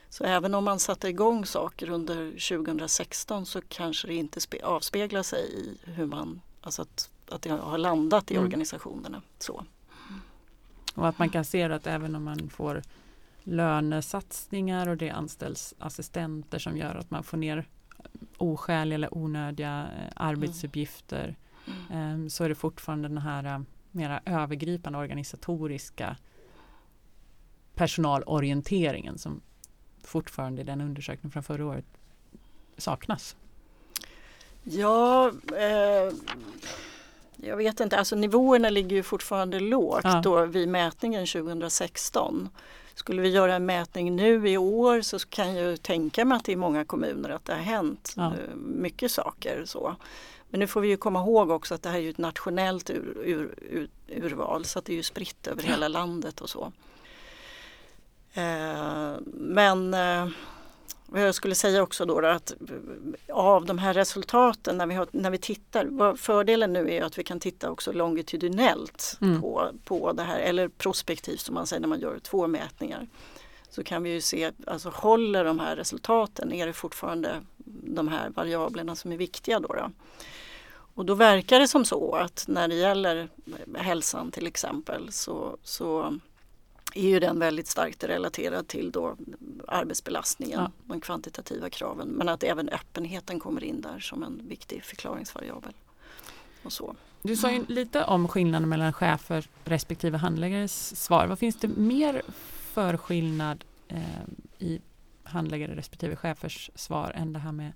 så 0.10 0.24
även 0.24 0.56
om 0.56 0.64
man 0.64 0.80
satte 0.80 1.08
igång 1.10 1.46
saker 1.46 1.90
under 1.90 2.32
2016 2.58 3.46
så 3.46 3.62
kanske 3.68 4.08
det 4.08 4.16
inte 4.16 4.42
spe, 4.42 4.64
avspeglar 4.66 5.24
sig 5.24 5.54
i 5.54 5.92
hur 5.92 6.06
man, 6.06 6.42
alltså 6.62 6.82
att, 6.82 7.10
att 7.30 7.42
det 7.42 7.50
har 7.50 7.78
landat 7.78 8.32
i 8.32 8.34
Mm. 8.34 8.46
organisationerna. 8.46 9.22
Så. 9.40 9.66
Och 10.96 11.08
att 11.08 11.20
man 11.20 11.30
kan 11.30 11.46
se 11.46 11.64
att 11.64 11.88
även 11.88 12.16
om 12.16 12.24
man 12.24 12.50
får 12.50 12.82
lönesatsningar 13.44 14.88
och 14.90 14.98
det 14.98 15.10
anställs 15.10 15.74
assistenter 15.80 16.60
som 16.60 16.78
gör 16.78 16.96
att 16.96 17.12
man 17.12 17.24
får 17.24 17.38
ner 17.38 17.66
oskäliga 18.38 18.96
eller 18.96 19.18
onödiga 19.18 19.88
eh, 19.98 20.12
arbetsuppgifter 20.16 21.36
eh, 21.92 22.28
så 22.30 22.44
är 22.44 22.50
det 22.50 22.56
fortfarande 22.56 23.08
den 23.08 23.18
här 23.18 23.44
eh, 23.46 23.60
mera 23.92 24.22
övergripande 24.26 25.00
organisatoriska 25.00 26.18
personalorienteringen 27.76 29.18
som 29.18 29.42
fortfarande 30.04 30.62
i 30.62 30.66
den 30.66 30.82
undersökningen 30.82 31.32
från 31.32 31.44
förra 31.44 31.66
året 31.66 31.86
saknas. 32.78 33.36
Ja, 34.64 35.32
eh, 35.58 36.14
jag 37.36 37.58
vet 37.58 37.80
inte, 37.80 37.98
alltså 37.98 38.16
nivåerna 38.16 38.70
ligger 38.70 38.96
ju 38.96 39.04
fortfarande 39.04 39.60
lågt 39.60 40.02
Ja. 40.04 40.22
då 40.24 40.46
vid 40.46 40.70
mätningen 40.70 41.26
2016. 41.28 42.50
Skulle 42.94 43.22
vi 43.22 43.30
göra 43.30 43.56
en 43.56 43.66
mätning 43.66 44.16
nu 44.16 44.50
i 44.50 44.58
år 44.58 45.02
så 45.02 45.20
kan 45.20 45.56
jag 45.56 45.70
ju 45.72 45.78
tänka 45.78 46.26
mig 46.26 46.36
att 46.36 46.46
det 46.46 46.52
är 46.52 46.56
många 46.58 46.86
kommuner 46.86 47.30
att 47.30 47.46
det 47.46 47.54
har 47.54 47.62
hänt 47.62 48.14
Ja. 48.18 48.28
eh, 48.28 48.56
mycket 48.56 49.12
saker. 49.12 49.64
Så. 49.66 49.96
Men 50.52 50.60
nu 50.60 50.68
får 50.68 50.82
vi 50.82 50.88
ju 50.88 50.98
komma 50.98 51.20
ihåg 51.20 51.50
också 51.50 51.76
att 51.76 51.84
det 51.84 51.90
här 51.90 51.98
är 51.98 52.02
ju 52.02 52.10
ett 52.10 52.18
nationellt 52.18 52.90
ur, 52.90 53.18
ur, 53.26 53.56
ur, 53.62 53.90
urval 54.08 54.66
så 54.66 54.80
att 54.80 54.86
det 54.86 54.94
är 54.94 54.98
ju 54.98 55.04
spritt 55.04 55.48
över 55.48 55.64
hela 55.64 55.88
landet 55.88 56.42
och 56.42 56.50
så. 56.50 56.72
Eh, 58.34 59.14
men 59.26 59.94
eh, 59.94 60.28
vad 61.06 61.22
jag 61.22 61.36
skulle 61.36 61.56
säga 61.56 61.84
också 61.84 62.06
då, 62.06 62.22
då 62.22 62.28
att 62.28 62.54
av 63.30 63.66
de 63.66 63.78
här 63.78 63.94
resultaten 63.94 64.78
när 64.78 64.88
vi, 64.88 64.96
har, 64.96 65.08
när 65.12 65.30
vi 65.30 65.38
tittar, 65.38 66.16
fördelen 66.16 66.74
nu 66.74 66.94
är 66.94 67.04
att 67.04 67.18
vi 67.18 67.24
kan 67.24 67.40
titta 67.40 67.72
också 67.72 67.92
longitudinellt 67.92 69.18
Mm. 69.22 69.42
på, 69.42 69.72
på 69.86 70.14
det 70.14 70.24
här 70.24 70.40
eller 70.40 70.68
prospektivt 70.68 71.40
som 71.40 71.56
man 71.56 71.68
säger 71.68 71.82
när 71.82 71.88
man 71.88 72.00
gör 72.00 72.20
två 72.20 72.48
mätningar. 72.48 73.08
Så 73.72 73.84
kan 73.84 74.04
vi 74.04 74.10
ju 74.14 74.22
se, 74.22 74.52
alltså 74.68 74.90
håller 74.90 75.46
de 75.46 75.60
här 75.60 75.76
resultaten, 75.76 76.54
är 76.54 76.68
det 76.68 76.74
fortfarande 76.74 77.42
de 77.84 78.08
här 78.08 78.30
variablerna 78.30 78.96
som 78.96 79.12
är 79.12 79.18
viktiga 79.18 79.60
då? 79.60 79.68
då? 79.74 79.92
Och 80.94 81.06
då 81.06 81.14
verkar 81.14 81.60
det 81.60 81.68
som 81.68 81.86
så 81.86 82.16
att 82.16 82.46
när 82.48 82.68
det 82.68 82.76
gäller 82.76 83.30
hälsan 83.76 84.32
till 84.32 84.48
exempel 84.48 85.12
så, 85.12 85.58
så 85.64 86.20
är 86.94 87.10
ju 87.10 87.20
den 87.20 87.40
väldigt 87.40 87.68
starkt 87.68 88.04
relaterad 88.04 88.68
till 88.68 88.92
då 88.92 89.16
arbetsbelastningen, 89.68 90.60
Ja. 90.60 90.72
de 90.86 91.02
kvantitativa 91.02 91.70
kraven. 91.70 92.08
Men 92.08 92.30
att 92.30 92.44
även 92.44 92.70
öppenheten 92.70 93.40
kommer 93.40 93.64
in 93.64 93.82
där 93.82 94.00
som 94.00 94.24
en 94.24 94.42
viktig 94.48 94.84
förklaringsvariabel. 94.84 95.74
Och 96.64 96.74
så. 96.74 96.96
Du 97.22 97.36
sa 97.36 97.52
ju 97.52 97.66
lite 97.68 98.04
om 98.04 98.28
skillnaden 98.28 98.70
mellan 98.70 98.94
chefer 98.94 99.48
respektive 99.64 100.18
handläggares 100.18 101.04
svar. 101.04 101.28
Vad 101.28 101.40
finns 101.40 101.56
det 101.56 101.68
mer 101.68 102.22
för 102.74 102.98
skillnad 102.98 103.64
eh, 103.88 104.00
i 104.60 104.82
handläggare 105.24 105.76
respektive 105.76 106.16
chefers 106.16 106.72
svar 106.76 107.12
än 107.16 107.34
det 107.34 107.40
här 107.40 107.52
med 107.52 107.72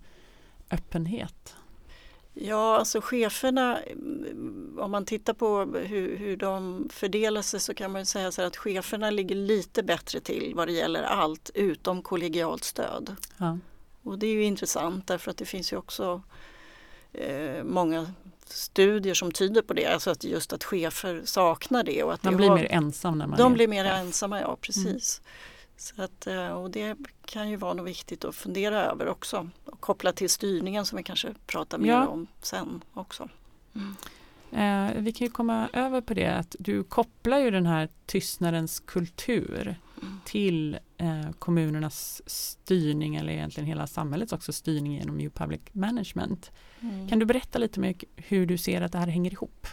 öppenhet? 0.71 1.55
Ja, 2.33 2.77
alltså 2.77 3.01
cheferna, 3.01 3.81
mm, 3.81 4.77
om 4.79 4.91
man 4.91 5.05
tittar 5.05 5.33
på 5.33 5.65
hur, 5.65 6.17
hur 6.17 6.37
de 6.37 6.87
fördelar 6.93 7.41
sig 7.41 7.59
så 7.59 7.73
kan 7.73 7.91
man 7.91 8.05
säga 8.05 8.31
så 8.31 8.41
här 8.41 8.47
att 8.47 8.57
cheferna 8.57 9.09
ligger 9.09 9.35
lite 9.35 9.83
bättre 9.83 10.19
till 10.19 10.53
vad 10.55 10.67
det 10.67 10.71
gäller 10.71 11.03
allt 11.03 11.51
utom 11.53 12.01
kollegialt 12.01 12.63
stöd. 12.63 13.15
Ja. 13.37 13.57
Och 14.03 14.19
det 14.19 14.27
är 14.27 14.33
ju 14.33 14.43
intressant 14.43 15.07
därför 15.07 15.31
att 15.31 15.37
det 15.37 15.45
finns 15.45 15.73
ju 15.73 15.77
också 15.77 16.21
eh, 17.13 17.63
många 17.63 18.07
studier 18.49 19.13
som 19.13 19.31
tyder 19.31 19.61
på 19.61 19.73
det, 19.73 19.85
alltså 19.85 20.09
att 20.11 20.23
just 20.23 20.53
att 20.53 20.63
chefer 20.63 21.21
saknar 21.25 21.83
det. 21.83 22.03
Och 22.03 22.13
att 22.13 22.21
det 22.21 22.31
blir 22.31 22.49
har, 22.49 22.55
mer 22.55 22.67
ensam 22.71 23.17
när 23.17 23.27
man 23.27 23.37
de 23.39 23.51
är 23.51 23.55
blir 23.55 23.67
mer 23.67 23.83
chef. 23.83 23.93
ensamma, 23.93 24.41
ja 24.41 24.57
precis. 24.61 25.21
Så 25.77 26.01
att, 26.01 26.27
eh, 26.27 26.47
och 26.47 26.71
det 26.71 26.97
kan 27.25 27.49
ju 27.49 27.55
vara 27.55 27.73
något 27.73 27.87
viktigt 27.87 28.25
att 28.25 28.35
fundera 28.35 28.83
över 28.85 29.07
också. 29.07 29.49
Och 29.65 29.79
kopplat 29.81 30.15
till 30.15 30.29
styrningen 30.29 30.85
som 30.85 30.97
vi 30.97 31.03
kanske 31.03 31.33
pratar 31.47 31.77
mer 31.77 31.89
Ja. 31.89 32.07
om 32.07 32.27
sen 32.41 32.83
också. 32.93 33.29
Eh, 34.51 34.87
vi 34.95 35.11
kan 35.13 35.27
ju 35.27 35.31
komma 35.31 35.69
över 35.73 36.01
på 36.01 36.13
det 36.13 36.27
att 36.27 36.55
du 36.59 36.83
kopplar 36.83 37.37
ju 37.39 37.51
den 37.51 37.65
här 37.65 37.89
tystnadens 38.05 38.79
kultur 38.79 39.61
Mm. 39.61 39.75
Till 40.25 40.79
eh, 40.98 41.32
kommunernas 41.39 42.22
styrning 42.25 43.15
eller 43.15 43.34
egentligen 43.34 43.67
hela 43.67 43.88
samhällets 43.88 44.34
också 44.34 44.53
styrning 44.53 44.94
genom 44.94 45.17
New 45.17 45.29
Public 45.29 45.62
Management. 45.72 46.51
Mm. 46.79 47.10
Kan 47.10 47.20
du 47.20 47.25
berätta 47.25 47.60
lite 47.60 47.79
mer 47.79 47.96
hur 48.15 48.46
du 48.46 48.58
ser 48.58 48.82
att 48.82 48.91
det 48.91 48.98
här 48.98 49.08
hänger 49.08 49.32
ihop? 49.34 49.67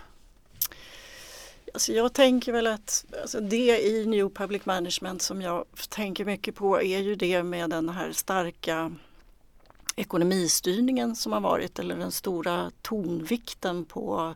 Alltså 1.74 1.92
jag 1.92 2.12
tänker 2.12 2.52
väl 2.52 2.66
att 2.66 3.04
alltså 3.22 3.40
det 3.40 3.86
i 3.86 4.06
New 4.06 4.28
Public 4.28 4.66
Management 4.66 5.22
som 5.22 5.42
jag 5.42 5.64
tänker 5.88 6.24
mycket 6.24 6.54
på 6.54 6.82
är 6.82 6.98
ju 6.98 7.14
det 7.14 7.42
med 7.42 7.70
den 7.70 7.88
här 7.88 8.12
starka 8.12 8.92
ekonomistyrningen 9.96 11.16
som 11.16 11.32
har 11.32 11.40
varit 11.40 11.78
eller 11.78 11.96
den 11.96 12.12
stora 12.12 12.70
tonvikten 12.82 13.84
på 13.84 14.34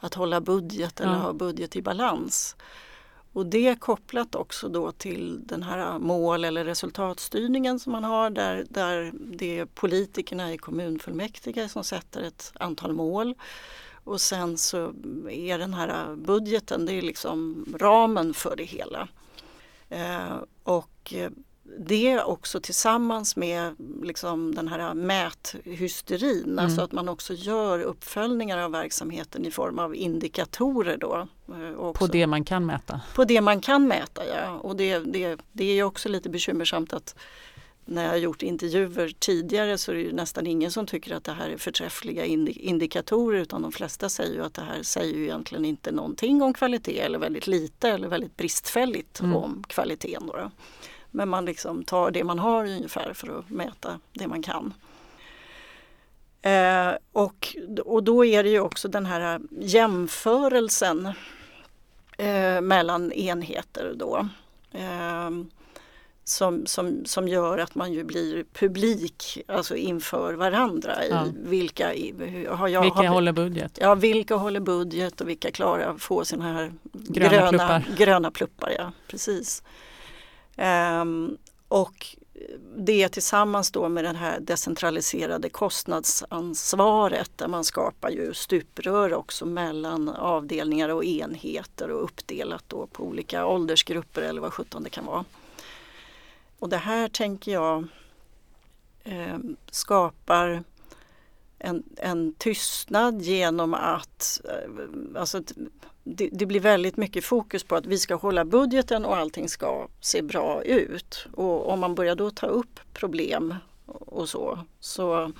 att 0.00 0.14
hålla 0.14 0.40
budget 0.40 1.00
eller 1.00 1.12
Ja. 1.12 1.18
ha 1.18 1.32
budget 1.32 1.76
i 1.76 1.82
balans. 1.82 2.56
Och 3.32 3.46
det 3.46 3.80
kopplat 3.80 4.34
också 4.34 4.68
då 4.68 4.92
till 4.92 5.46
den 5.46 5.62
här 5.62 5.98
mål 5.98 6.44
eller 6.44 6.64
resultatstyrningen 6.64 7.80
som 7.80 7.92
man 7.92 8.04
har 8.04 8.30
där, 8.30 8.66
där 8.70 9.12
det 9.14 9.58
är 9.58 9.64
politikerna 9.64 10.52
i 10.52 10.58
kommunfullmäktige 10.58 11.68
som 11.68 11.84
sätter 11.84 12.22
ett 12.22 12.52
antal 12.54 12.92
mål 12.92 13.34
Och 14.04 14.20
sen 14.20 14.58
så 14.58 14.92
är 15.30 15.58
den 15.58 15.74
här 15.74 16.16
budgeten, 16.16 16.86
det 16.86 16.92
är 16.92 17.02
liksom 17.02 17.66
ramen 17.80 18.34
för 18.34 18.56
det 18.56 18.64
hela. 18.64 19.08
Eh, 19.88 20.36
och 20.62 21.14
eh, 21.14 21.30
det 21.78 22.22
också 22.22 22.60
tillsammans 22.60 23.36
med 23.36 23.74
liksom 24.02 24.54
den 24.54 24.68
här 24.68 24.94
mäthysterin, 24.94 26.44
mm. 26.44 26.58
alltså 26.58 26.80
att 26.80 26.92
man 26.92 27.08
också 27.08 27.34
gör 27.34 27.80
uppföljningar 27.80 28.58
av 28.58 28.70
verksamheten 28.70 29.46
i 29.46 29.50
form 29.50 29.78
av 29.78 29.96
indikatorer 29.96 30.96
då. 30.96 31.28
Eh, 31.48 31.92
på 31.92 32.06
det 32.06 32.26
man 32.26 32.44
kan 32.44 32.66
mäta? 32.66 33.00
På 33.14 33.24
det 33.24 33.40
man 33.40 33.60
kan 33.60 33.88
mäta 33.88 34.22
ja. 34.26 34.50
Och 34.50 34.76
det, 34.76 34.98
det, 34.98 35.38
det 35.52 35.78
är 35.78 35.82
också 35.82 36.08
lite 36.08 36.28
bekymmersamt 36.28 36.92
att 36.92 37.14
när 37.84 38.02
jag 38.02 38.10
har 38.10 38.16
gjort 38.16 38.42
intervjuer 38.42 39.12
tidigare 39.18 39.78
så 39.78 39.92
är 39.92 39.96
det 39.96 40.12
nästan 40.12 40.46
ingen 40.46 40.70
som 40.70 40.86
tycker 40.86 41.14
att 41.14 41.24
det 41.24 41.32
här 41.32 41.50
är 41.50 41.56
förträffliga 41.56 42.24
indikatorer 42.24 43.40
utan 43.40 43.62
de 43.62 43.72
flesta 43.72 44.08
säger 44.08 44.34
ju 44.34 44.44
att 44.44 44.54
det 44.54 44.62
här 44.62 44.82
säger 44.82 45.14
ju 45.14 45.24
egentligen 45.24 45.64
inte 45.64 45.92
någonting 45.92 46.42
om 46.42 46.54
kvalitet 46.54 47.00
eller 47.00 47.18
väldigt 47.18 47.46
lite 47.46 47.88
eller 47.88 48.08
väldigt 48.08 48.36
bristfälligt 48.36 49.20
mm. 49.20 49.36
om 49.36 49.64
kvaliteten. 49.68 50.26
Då, 50.26 50.36
då. 50.36 50.50
Men 51.12 51.28
man 51.28 51.44
liksom 51.44 51.84
tar 51.84 52.10
det 52.10 52.24
man 52.24 52.38
har 52.38 52.64
ungefär 52.64 53.12
för 53.12 53.38
att 53.38 53.50
mäta 53.50 54.00
det 54.12 54.26
man 54.26 54.42
kan. 54.42 54.74
Eh, 56.42 56.92
och, 57.12 57.56
och 57.84 58.02
då 58.02 58.24
är 58.24 58.42
det 58.42 58.48
ju 58.48 58.60
också 58.60 58.88
den 58.88 59.06
här 59.06 59.40
jämförelsen 59.60 61.06
eh, 62.18 62.60
mellan 62.60 63.12
enheter 63.12 63.94
då. 63.96 64.28
Eh, 64.72 65.30
som, 66.24 66.66
som, 66.66 67.04
som 67.04 67.28
gör 67.28 67.58
att 67.58 67.74
man 67.74 67.92
ju 67.92 68.04
blir 68.04 68.44
publik 68.52 69.42
alltså 69.48 69.76
inför 69.76 70.34
varandra. 70.34 71.06
Ja. 71.10 71.26
I 71.26 71.32
vilka, 71.36 71.86
har 72.48 72.68
jag, 72.68 72.82
vilka 72.82 72.98
har, 72.98 73.06
håller 73.06 73.32
budget? 73.32 73.78
Ja, 73.80 73.94
vilka 73.94 74.34
håller 74.34 74.60
budget 74.60 75.20
och 75.20 75.28
vilka 75.28 75.50
klarar 75.50 75.94
att 75.94 76.02
få 76.02 76.24
sina 76.24 76.52
här 76.52 76.72
gröna, 76.92 77.30
gröna 77.30 77.48
pluppar. 77.48 77.84
Gröna 77.96 78.30
pluppar 78.30 78.72
ja, 78.78 78.92
precis. 79.08 79.62
Um, 80.56 81.38
och 81.68 82.16
det 82.76 83.08
tillsammans 83.08 83.70
då 83.70 83.88
med 83.88 84.04
det 84.04 84.16
här 84.16 84.40
decentraliserade 84.40 85.48
kostnadsansvaret 85.48 87.30
där 87.36 87.48
man 87.48 87.64
skapar 87.64 88.10
ju 88.10 88.34
stuprör 88.34 89.14
också 89.14 89.46
mellan 89.46 90.08
avdelningar 90.08 90.88
och 90.88 91.04
enheter 91.04 91.90
och 91.90 92.04
uppdelat 92.04 92.64
då 92.66 92.86
på 92.86 93.04
olika 93.04 93.46
åldersgrupper 93.46 94.22
eller 94.22 94.40
vad 94.40 94.52
sjutton 94.52 94.82
det 94.82 94.90
kan 94.90 95.06
vara. 95.06 95.24
Och 96.58 96.68
det 96.68 96.76
här 96.76 97.08
tänker 97.08 97.52
jag 97.52 97.84
eh, 99.04 99.38
skapar 99.70 100.64
en, 101.62 101.82
en 101.96 102.34
tystnad 102.34 103.22
genom 103.22 103.74
att 103.74 104.40
eh, 104.44 105.20
alltså, 105.20 105.42
det, 106.04 106.28
det, 106.32 106.46
blir 106.46 106.60
väldigt 106.60 106.96
mycket 106.96 107.24
fokus 107.24 107.64
på 107.64 107.76
att 107.76 107.86
vi 107.86 107.98
ska 107.98 108.14
hålla 108.14 108.44
budgeten 108.44 109.04
och 109.04 109.16
allting 109.16 109.48
ska 109.48 109.88
se 110.00 110.22
bra 110.22 110.62
ut. 110.62 111.26
Och 111.32 111.68
om 111.68 111.80
man 111.80 111.94
börjar 111.94 112.14
då 112.14 112.30
ta 112.30 112.46
upp 112.46 112.80
problem 112.92 113.54
och 113.86 114.28
så, 114.28 114.58
så, 114.80 115.32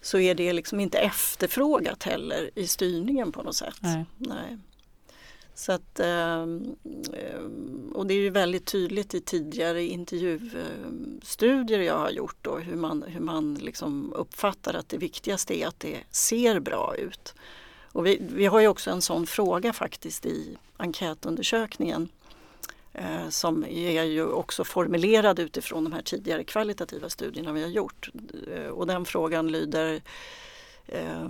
så 0.00 0.18
är 0.18 0.34
det 0.34 0.52
liksom 0.52 0.80
inte 0.80 0.98
efterfrågat 0.98 2.02
heller 2.02 2.50
i 2.54 2.66
styrningen 2.66 3.32
på 3.32 3.42
något 3.42 3.56
sätt. 3.56 3.78
Nej. 3.80 4.04
Nej. 4.18 4.58
Så 5.62 5.72
att, 5.72 6.00
ehm, 6.00 6.76
ehm, 7.12 7.92
och 7.94 8.06
det 8.06 8.14
är 8.14 8.18
ju 8.18 8.30
väldigt 8.30 8.66
tydligt 8.66 9.14
i 9.14 9.20
tidigare 9.20 9.84
intervjustudier 9.84 11.80
jag 11.80 11.98
har 11.98 12.10
gjort 12.10 12.36
då, 12.42 12.58
hur 12.58 12.76
man, 12.76 13.02
hur 13.02 13.20
man 13.20 13.54
liksom 13.54 14.12
uppfattar 14.12 14.74
att 14.74 14.88
det 14.88 14.96
viktigaste 14.96 15.58
är 15.58 15.66
att 15.66 15.80
det 15.80 15.98
ser 16.10 16.60
bra 16.60 16.94
ut. 16.98 17.34
Och 17.92 18.06
vi, 18.06 18.22
vi 18.34 18.46
har 18.46 18.60
ju 18.60 18.68
också 18.68 18.90
en 18.90 19.02
sån 19.02 19.26
fråga 19.26 19.72
faktiskt 19.72 20.26
i 20.26 20.56
enkätundersökningen 20.76 22.08
eh, 22.92 23.28
som 23.28 23.64
är 23.64 24.02
ju 24.02 24.26
också 24.26 24.64
formulerad 24.64 25.38
utifrån 25.38 25.84
de 25.84 25.92
här 25.92 26.02
tidigare 26.02 26.44
kvalitativa 26.44 27.08
studierna 27.08 27.52
vi 27.52 27.62
har 27.62 27.70
gjort. 27.70 28.10
Eh, 28.54 28.66
och 28.66 28.86
den 28.86 29.04
frågan 29.04 29.52
lyder 29.52 30.02
eh, 30.86 31.28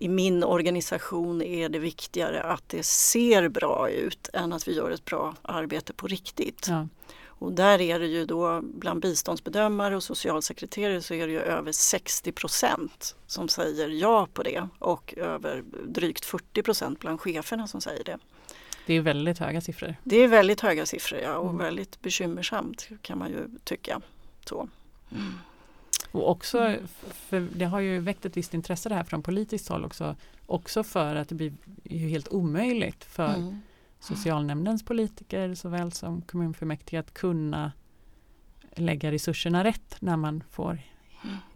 i 0.00 0.08
min 0.08 0.44
organisation 0.44 1.42
är 1.42 1.68
det 1.68 1.78
viktigare 1.78 2.42
att 2.42 2.68
det 2.68 2.82
ser 2.82 3.48
bra 3.48 3.90
ut 3.90 4.28
än 4.32 4.52
att 4.52 4.68
vi 4.68 4.76
gör 4.76 4.90
ett 4.90 5.04
bra 5.04 5.34
arbete 5.42 5.92
på 5.92 6.06
riktigt. 6.06 6.66
Ja. 6.68 6.88
Och 7.24 7.52
där 7.52 7.80
är 7.80 7.98
det 7.98 8.06
ju 8.06 8.26
då 8.26 8.60
bland 8.62 9.00
biståndsbedömare 9.00 9.96
och 9.96 10.02
socialsekreterare 10.02 11.02
så 11.02 11.14
är 11.14 11.26
det 11.26 11.32
ju 11.32 11.40
över 11.40 11.72
60 11.72 12.32
procent 12.32 13.16
som 13.26 13.48
säger 13.48 13.88
ja 13.88 14.28
på 14.32 14.42
det 14.42 14.68
och 14.78 15.14
över 15.16 15.62
drygt 15.86 16.24
40 16.24 16.62
procent 16.62 17.00
bland 17.00 17.20
cheferna 17.20 17.66
som 17.66 17.80
säger 17.80 18.04
det. 18.04 18.18
Det 18.86 18.94
är 18.94 19.00
väldigt 19.00 19.38
höga 19.38 19.60
siffror. 19.60 19.94
Det 20.04 20.16
är 20.16 20.28
väldigt 20.28 20.60
höga 20.60 20.86
siffror 20.86 21.20
ja, 21.20 21.36
och 21.36 21.50
mm. 21.50 21.58
väldigt 21.58 22.00
bekymmersamt 22.00 22.88
kan 23.02 23.18
man 23.18 23.30
ju 23.30 23.48
tycka. 23.64 24.00
Så. 24.44 24.68
Mm. 25.12 25.32
Och 26.12 26.30
också, 26.30 26.76
för 27.10 27.40
det 27.40 27.64
har 27.64 27.80
ju 27.80 28.00
väckt 28.00 28.24
ett 28.24 28.36
visst 28.36 28.54
intresse 28.54 28.88
det 28.88 28.94
här 28.94 29.04
från 29.04 29.22
politiskt 29.22 29.68
håll 29.68 29.84
också, 29.84 30.16
också 30.46 30.84
för 30.84 31.14
att 31.14 31.28
det 31.28 31.34
blir 31.34 31.52
ju 31.84 32.08
helt 32.08 32.28
omöjligt 32.28 33.04
för 33.04 33.34
mm 33.34 33.60
socialnämndens 34.00 34.82
politiker 34.82 35.54
såväl 35.54 35.92
som 35.92 36.22
kommunfullmäktige 36.22 36.98
att 36.98 37.14
kunna 37.14 37.72
lägga 38.76 39.12
resurserna 39.12 39.64
rätt 39.64 39.96
när 40.00 40.16
man 40.16 40.42
får 40.50 40.78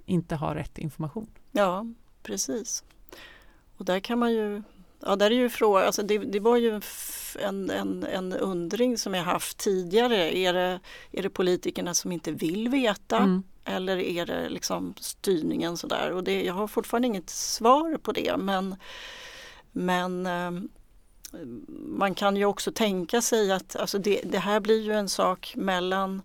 inte 0.05 0.37
ha 0.37 0.55
rätt 0.55 0.79
information. 0.79 1.27
Ja, 1.53 1.87
precis. 2.23 2.85
Och 3.77 3.85
där 3.85 4.01
kan 4.01 4.19
man 4.19 4.33
ju 4.33 4.63
Ja, 5.01 5.17
där 5.17 5.31
är 5.31 5.35
ju 5.35 5.49
fråga, 5.49 5.85
alltså 5.85 6.03
det, 6.03 6.19
det, 6.19 6.41
var 6.41 6.57
ju 6.57 6.81
en, 7.41 7.71
en, 7.71 8.05
en 8.05 8.33
undring 8.33 8.99
som 8.99 9.15
jag 9.15 9.25
haft 9.25 9.59
tidigare. 9.59 10.37
Är 10.37 10.53
det, 10.53 10.81
är 11.13 11.23
det 11.23 11.31
politikerna 11.31 11.95
som 11.95 12.13
inte 12.13 12.33
vill 12.33 12.69
veta 12.69 13.19
mm. 13.19 13.43
eller 13.65 13.97
är 13.97 14.27
det 14.27 14.49
liksom 14.49 14.95
styrningen 15.01 15.77
sådär? 15.77 16.11
Och 16.11 16.25
det, 16.25 16.45
jag 16.45 16.55
har 16.55 16.67
fortfarande 16.67 17.09
inget 17.09 17.31
svar 17.31 17.99
på 17.99 18.13
det 18.13 18.37
men, 18.37 18.77
men 19.73 20.27
ehm, 20.27 20.69
man 21.69 22.15
kan 22.15 22.37
ju 22.37 22.45
också 22.45 22.73
tänka 22.73 23.21
sig 23.21 23.53
att 23.53 23.77
alltså 23.77 23.99
det, 23.99 24.21
det, 24.25 24.39
här 24.39 24.61
blir 24.61 24.81
ju 24.81 24.93
en 24.93 25.09
sak 25.09 25.55
mellan 25.57 26.23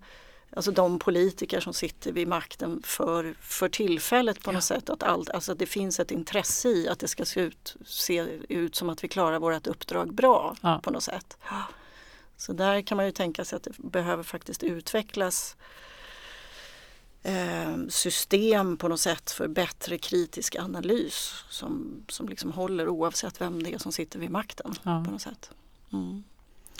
alltså 0.55 0.71
de 0.71 0.99
politiker 0.99 1.59
som 1.59 1.73
sitter 1.73 2.11
vid 2.11 2.27
makten 2.27 2.81
för, 2.85 3.35
för 3.41 3.69
tillfället 3.69 4.43
på 4.43 4.49
ja. 4.49 4.53
något 4.53 4.63
sätt. 4.63 4.89
Att, 4.89 5.03
allt, 5.03 5.29
alltså 5.29 5.51
att 5.51 5.59
det 5.59 5.65
finns 5.65 5.99
ett 5.99 6.11
intresse 6.11 6.69
i 6.69 6.89
att 6.89 6.99
det 6.99 7.07
ska 7.07 7.25
se 7.25 7.39
ut, 7.39 7.75
se 7.85 8.27
ut 8.49 8.75
som 8.75 8.89
att 8.89 9.03
vi 9.03 9.07
klarar 9.07 9.39
vårt 9.39 9.67
uppdrag 9.67 10.13
bra 10.13 10.55
ja. 10.61 10.79
på 10.83 10.91
något 10.91 11.03
sätt. 11.03 11.37
Så 12.37 12.53
där 12.53 12.81
kan 12.81 12.95
man 12.95 13.05
ju 13.05 13.11
tänka 13.11 13.45
sig 13.45 13.57
att 13.57 13.63
det 13.63 13.77
behöver 13.77 14.23
faktiskt 14.23 14.63
utvecklas 14.63 15.55
eh, 17.23 17.75
system 17.89 18.77
på 18.77 18.87
något 18.87 18.99
sätt 18.99 19.31
för 19.31 19.47
bättre 19.47 19.97
kritisk 19.97 20.55
analys 20.55 21.43
som, 21.49 22.03
som 22.07 22.29
liksom 22.29 22.51
håller 22.51 22.87
oavsett 22.87 23.41
vem 23.41 23.63
det 23.63 23.73
är 23.73 23.77
som 23.77 23.91
sitter 23.91 24.19
vid 24.19 24.29
makten. 24.29 24.75
Ja. 24.83 25.03
på 25.05 25.11
något 25.11 25.21
sätt. 25.21 25.51
Mm. 25.93 26.23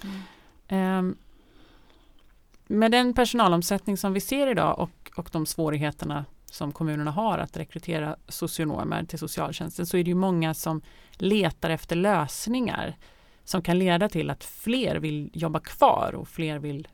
Mm. 0.03 0.99
Um, 0.99 1.17
med 2.71 2.91
den 2.91 3.13
personalomsättning 3.13 3.97
som 3.97 4.13
vi 4.13 4.19
ser 4.19 4.47
idag 4.47 4.79
och, 4.79 5.11
och 5.15 5.29
de 5.31 5.45
svårigheterna 5.45 6.25
som 6.45 6.71
kommunerna 6.71 7.11
har 7.11 7.37
att 7.37 7.57
rekrytera 7.57 8.15
socionomer 8.27 9.03
till 9.03 9.19
socialtjänsten 9.19 9.85
så 9.85 9.97
är 9.97 10.03
det 10.03 10.09
ju 10.09 10.15
många 10.15 10.53
som 10.53 10.81
letar 11.11 11.69
efter 11.69 11.95
lösningar 11.95 12.97
som 13.43 13.61
kan 13.61 13.79
leda 13.79 14.09
till 14.09 14.29
att 14.29 14.43
fler 14.43 14.95
vill 14.95 15.29
jobba 15.33 15.59
kvar 15.59 16.15
och 16.15 16.27
fler 16.27 16.59
vill 16.59 16.87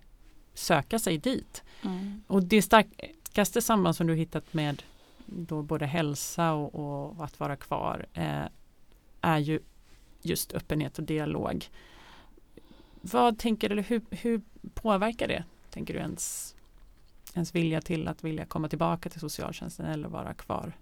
söka 0.54 1.00
sig 1.00 1.18
dit. 1.18 1.64
Mm. 1.82 2.24
Och 2.28 2.44
det 2.44 2.62
stark, 2.62 2.88
starkaste 3.36 3.62
samband 3.62 3.96
som 3.96 4.08
du 4.08 4.16
hittat 4.16 4.54
med 4.54 4.84
då 5.26 5.62
både 5.62 5.86
hälsa 5.86 6.54
och, 6.54 6.76
och 6.76 7.26
att 7.26 7.40
vara 7.40 7.56
kvar 7.56 8.06
eh, 8.14 8.46
är 9.22 9.40
ju 9.40 9.60
just 10.22 10.54
öppenhet 10.54 11.00
och 11.00 11.04
dialog. 11.04 11.66
Vad 13.02 13.40
tänker 13.40 13.70
du, 13.70 13.82
hur, 13.82 14.02
hur 14.10 14.42
påverkar 14.74 15.28
det, 15.28 15.44
tänker 15.76 15.94
du, 15.94 16.00
ens, 16.00 16.56
ens 17.34 17.56
vilja 17.56 17.82
till 17.82 18.08
att 18.08 18.24
vilja 18.24 18.46
komma 18.46 18.70
tillbaka 18.70 19.10
till 19.10 19.20
socialtjänsten 19.20 19.86
eller 19.86 20.08
vara 20.08 20.34
kvar? 20.34 20.74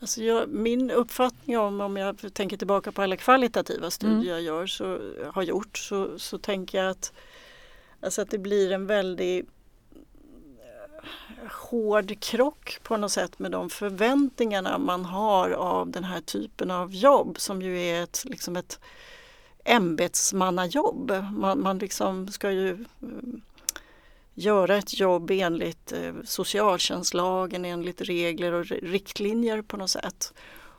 Alltså 0.00 0.22
jag, 0.22 0.48
min 0.48 0.90
uppfattning 0.90 1.58
om, 1.58 1.80
om 1.80 1.96
jag 1.96 2.34
tänker 2.34 2.56
tillbaka 2.56 2.92
på 2.92 3.02
alla 3.02 3.16
kvalitativa 3.16 3.90
studier 3.90 4.16
mm. 4.16 4.28
jag 4.28 4.42
gör, 4.42 4.66
så, 4.66 4.98
har 5.32 5.42
gjort 5.42 5.78
så, 5.78 6.18
så 6.18 6.38
tänker 6.38 6.78
jag 6.78 6.90
att, 6.90 7.12
alltså 8.00 8.22
att 8.22 8.30
det 8.30 8.38
blir 8.38 8.72
en 8.72 8.86
väldig 8.86 9.46
hård 11.70 12.20
krock 12.20 12.78
på 12.82 12.96
något 12.96 13.12
sätt 13.12 13.38
med 13.38 13.50
de 13.50 13.70
förväntningarna 13.70 14.78
man 14.78 15.04
har 15.04 15.50
av 15.50 15.90
den 15.90 16.04
här 16.04 16.20
typen 16.20 16.70
av 16.70 16.94
jobb 16.94 17.40
som 17.40 17.62
ju 17.62 17.80
är 17.80 18.02
ett, 18.02 18.24
liksom 18.24 18.56
ett 18.56 18.80
ämbetsmannajobb. 19.64 21.12
Man, 21.32 21.62
man 21.62 21.78
liksom 21.78 22.28
ska 22.28 22.50
ju 22.50 22.68
mm, 23.02 23.40
göra 24.36 24.76
ett 24.76 25.00
jobb 25.00 25.30
enligt 25.30 25.92
eh, 25.92 26.14
socialtjänstlagen, 26.24 27.64
enligt 27.64 28.00
regler 28.00 28.52
och 28.52 28.66
riktlinjer 28.66 29.62
på 29.62 29.76
något 29.76 29.90
sätt. 29.90 30.32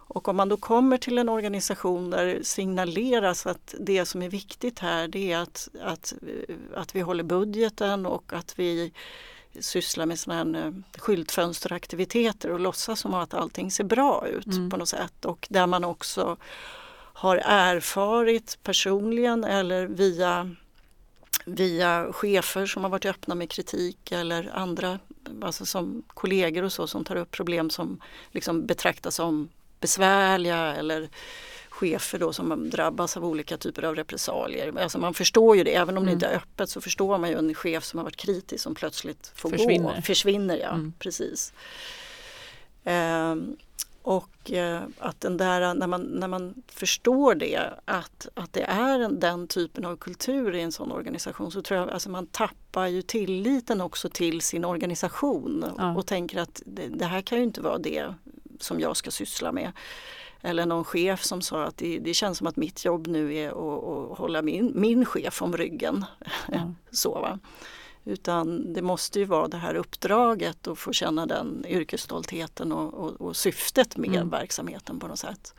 Och 0.09 0.27
om 0.27 0.35
man 0.35 0.49
då 0.49 0.57
kommer 0.57 0.97
till 0.97 1.17
en 1.17 1.29
organisation 1.29 2.09
där 2.09 2.25
det 2.25 2.47
signaleras 2.47 3.47
att 3.47 3.75
det 3.79 4.05
som 4.05 4.21
är 4.21 4.29
viktigt 4.29 4.79
här 4.79 5.07
det 5.07 5.31
är 5.31 5.37
att, 5.37 5.69
att, 5.81 6.13
att 6.75 6.95
vi 6.95 7.01
håller 7.01 7.23
budgeten 7.23 8.05
och 8.05 8.33
att 8.33 8.59
vi 8.59 8.91
sysslar 9.59 10.05
med 10.05 10.19
sådana 10.19 10.59
här 10.59 10.67
eh, 10.67 10.73
skyltfönsteraktiviteter 10.97 12.51
och 12.51 12.59
låtsas 12.59 12.99
som 12.99 13.13
att 13.13 13.33
allting 13.33 13.71
ser 13.71 13.83
bra 13.83 14.27
ut 14.27 14.45
mm. 14.45 14.69
på 14.69 14.77
något 14.77 14.89
sätt 14.89 15.25
och 15.25 15.47
där 15.49 15.67
man 15.67 15.83
också 15.83 16.37
har 17.13 17.41
erfarit 17.45 18.59
personligen 18.63 19.43
eller 19.43 19.87
via, 19.87 20.55
via 21.49 22.13
chefer 22.13 22.65
som 22.65 22.83
har 22.83 22.89
varit 22.89 23.05
öppna 23.05 23.35
med 23.35 23.49
kritik 23.49 24.11
eller 24.11 24.51
andra 24.53 24.99
alltså 25.41 25.65
som 25.65 26.03
kollegor 26.07 26.63
och 26.63 26.73
så 26.73 26.87
som 26.87 27.03
tar 27.03 27.15
upp 27.15 27.31
problem 27.31 27.69
som 27.69 28.01
liksom 28.31 28.65
betraktas 28.65 29.15
som 29.15 29.49
besvärliga 29.79 30.75
eller 30.75 31.09
chefer 31.69 32.19
då 32.19 32.33
som 32.33 32.69
drabbas 32.69 33.17
av 33.17 33.25
olika 33.25 33.57
typer 33.57 33.83
av 33.83 33.95
repressalier. 33.95 34.73
Alltså 34.79 34.99
man 34.99 35.13
förstår 35.13 35.57
ju 35.57 35.63
det, 35.63 35.75
även 35.75 35.97
om 35.97 36.03
mm. 36.03 36.05
det 36.05 36.13
inte 36.13 36.25
är 36.25 36.35
öppet 36.35 36.69
så 36.69 36.81
förstår 36.81 37.17
man 37.17 37.29
ju 37.29 37.37
en 37.37 37.53
chef 37.53 37.83
som 37.83 37.97
har 37.97 38.03
varit 38.03 38.15
kritisk 38.15 38.63
som 38.63 38.75
plötsligt 38.75 39.31
får 39.35 39.49
försvinner. 39.49 39.95
gå. 39.95 40.01
Försvinner. 40.01 40.57
Ja, 40.57 40.69
mm. 40.69 40.93
precis. 40.99 41.53
Um, 42.83 43.57
och 44.07 44.51
eh, 44.51 44.81
att 44.99 45.21
den 45.21 45.37
där, 45.37 45.73
när 45.73 45.87
man, 45.87 46.01
när 46.01 46.27
man 46.27 46.53
förstår 46.67 47.35
det, 47.35 47.73
att, 47.85 48.27
att 48.33 48.53
det 48.53 48.61
är 48.61 48.99
en, 48.99 49.19
den 49.19 49.47
typen 49.47 49.85
av 49.85 49.95
kultur 49.95 50.55
i 50.55 50.61
en 50.61 50.71
sån 50.71 50.91
organisation 50.91 51.51
så 51.51 51.61
tror 51.61 51.79
jag 51.79 51.89
alltså 51.89 52.09
man 52.09 52.27
tappar 52.27 52.87
ju 52.87 53.01
tilliten 53.01 53.81
också 53.81 54.09
till 54.09 54.41
sin 54.41 54.65
organisation 54.65 55.65
ja. 55.77 55.95
och 55.95 56.05
tänker 56.05 56.39
att 56.39 56.61
det, 56.65 56.87
det, 56.87 57.05
här 57.05 57.21
kan 57.21 57.37
ju 57.37 57.43
inte 57.43 57.61
vara 57.61 57.77
det 57.77 58.13
som 58.59 58.79
jag 58.79 58.97
ska 58.97 59.11
syssla 59.11 59.51
med. 59.51 59.71
Eller 60.41 60.65
någon 60.65 60.83
chef 60.83 61.23
som 61.23 61.41
sa 61.41 61.63
att 61.63 61.77
det, 61.77 61.99
det 61.99 62.13
känns 62.13 62.37
som 62.37 62.47
att 62.47 62.55
mitt 62.55 62.85
jobb 62.85 63.07
nu 63.07 63.35
är 63.35 63.47
att, 63.47 64.11
att 64.11 64.17
hålla 64.17 64.41
min, 64.41 64.71
min 64.75 65.05
chef 65.05 65.41
om 65.41 65.57
ryggen. 65.57 66.05
Ja. 66.51 66.73
så, 66.91 67.13
va? 67.13 67.39
Utan 68.07 68.73
det 68.73 68.81
måste 68.81 69.19
ju 69.19 69.25
vara 69.25 69.47
det 69.47 69.57
här 69.57 69.75
uppdraget 69.75 70.67
och 70.67 70.77
få 70.77 70.93
känna 70.93 71.25
den 71.25 71.65
yrkesstoltheten 71.67 72.71
och, 72.71 72.93
och, 72.93 73.21
och 73.21 73.35
syftet 73.35 73.97
med 73.97 74.09
mm. 74.09 74.29
verksamheten 74.29 74.99
på 74.99 75.07
något 75.07 75.19
sätt. 75.19 75.53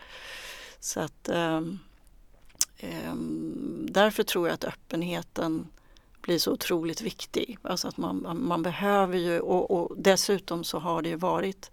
Så 0.81 1.01
att 1.01 1.29
um, 1.33 1.79
um, 3.11 3.89
Därför 3.91 4.23
tror 4.23 4.49
jag 4.49 4.55
att 4.55 4.65
öppenheten 4.65 5.67
blir 6.21 6.39
så 6.39 6.53
otroligt 6.53 7.01
viktig. 7.01 7.59
Alltså 7.63 7.89
att 7.89 7.97
man, 7.97 8.39
man 8.49 8.63
behöver 8.63 9.19
ju 9.19 9.41
och, 9.41 9.71
och 9.71 9.97
dessutom 9.97 10.65
så 10.65 10.79
har 10.79 11.03
det 11.03 11.09
ju 11.09 11.17
varit 11.17 11.71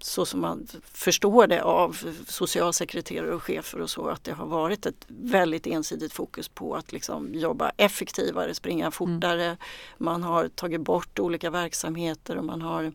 så 0.00 0.26
som 0.26 0.40
man 0.40 0.66
förstår 0.82 1.46
det 1.46 1.62
av 1.62 1.96
socialsekreterare 2.26 3.34
och 3.34 3.42
chefer 3.42 3.80
och 3.80 3.90
så 3.90 4.08
att 4.08 4.24
det 4.24 4.32
har 4.32 4.46
varit 4.46 4.86
ett 4.86 5.04
väldigt 5.08 5.66
ensidigt 5.66 6.12
fokus 6.12 6.48
på 6.48 6.74
att 6.74 6.92
liksom 6.92 7.34
jobba 7.34 7.72
effektivare, 7.76 8.54
springa 8.54 8.84
mm. 8.84 8.92
fortare. 8.92 9.44
Mm. 9.44 9.56
Man 9.98 10.22
har 10.22 10.48
tagit 10.48 10.80
bort 10.80 11.18
olika 11.18 11.50
verksamheter 11.50 12.36
och 12.36 12.44
man 12.44 12.62
har 12.62 12.92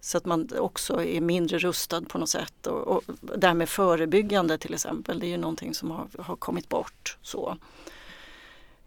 så 0.00 0.18
att 0.18 0.24
man 0.24 0.48
också 0.58 1.04
är 1.04 1.20
mindre 1.20 1.58
rustad 1.58 2.00
på 2.00 2.18
något 2.18 2.28
sätt 2.28 2.66
och, 2.66 2.88
och 2.88 3.02
därmed 3.36 3.68
förebyggande 3.68 4.58
till 4.58 4.74
exempel. 4.74 5.20
Det 5.20 5.26
är 5.26 5.30
ju 5.30 5.36
någonting 5.36 5.74
som 5.74 5.90
har, 5.90 6.08
har 6.18 6.36
kommit 6.36 6.68
bort. 6.68 7.18
så. 7.22 7.56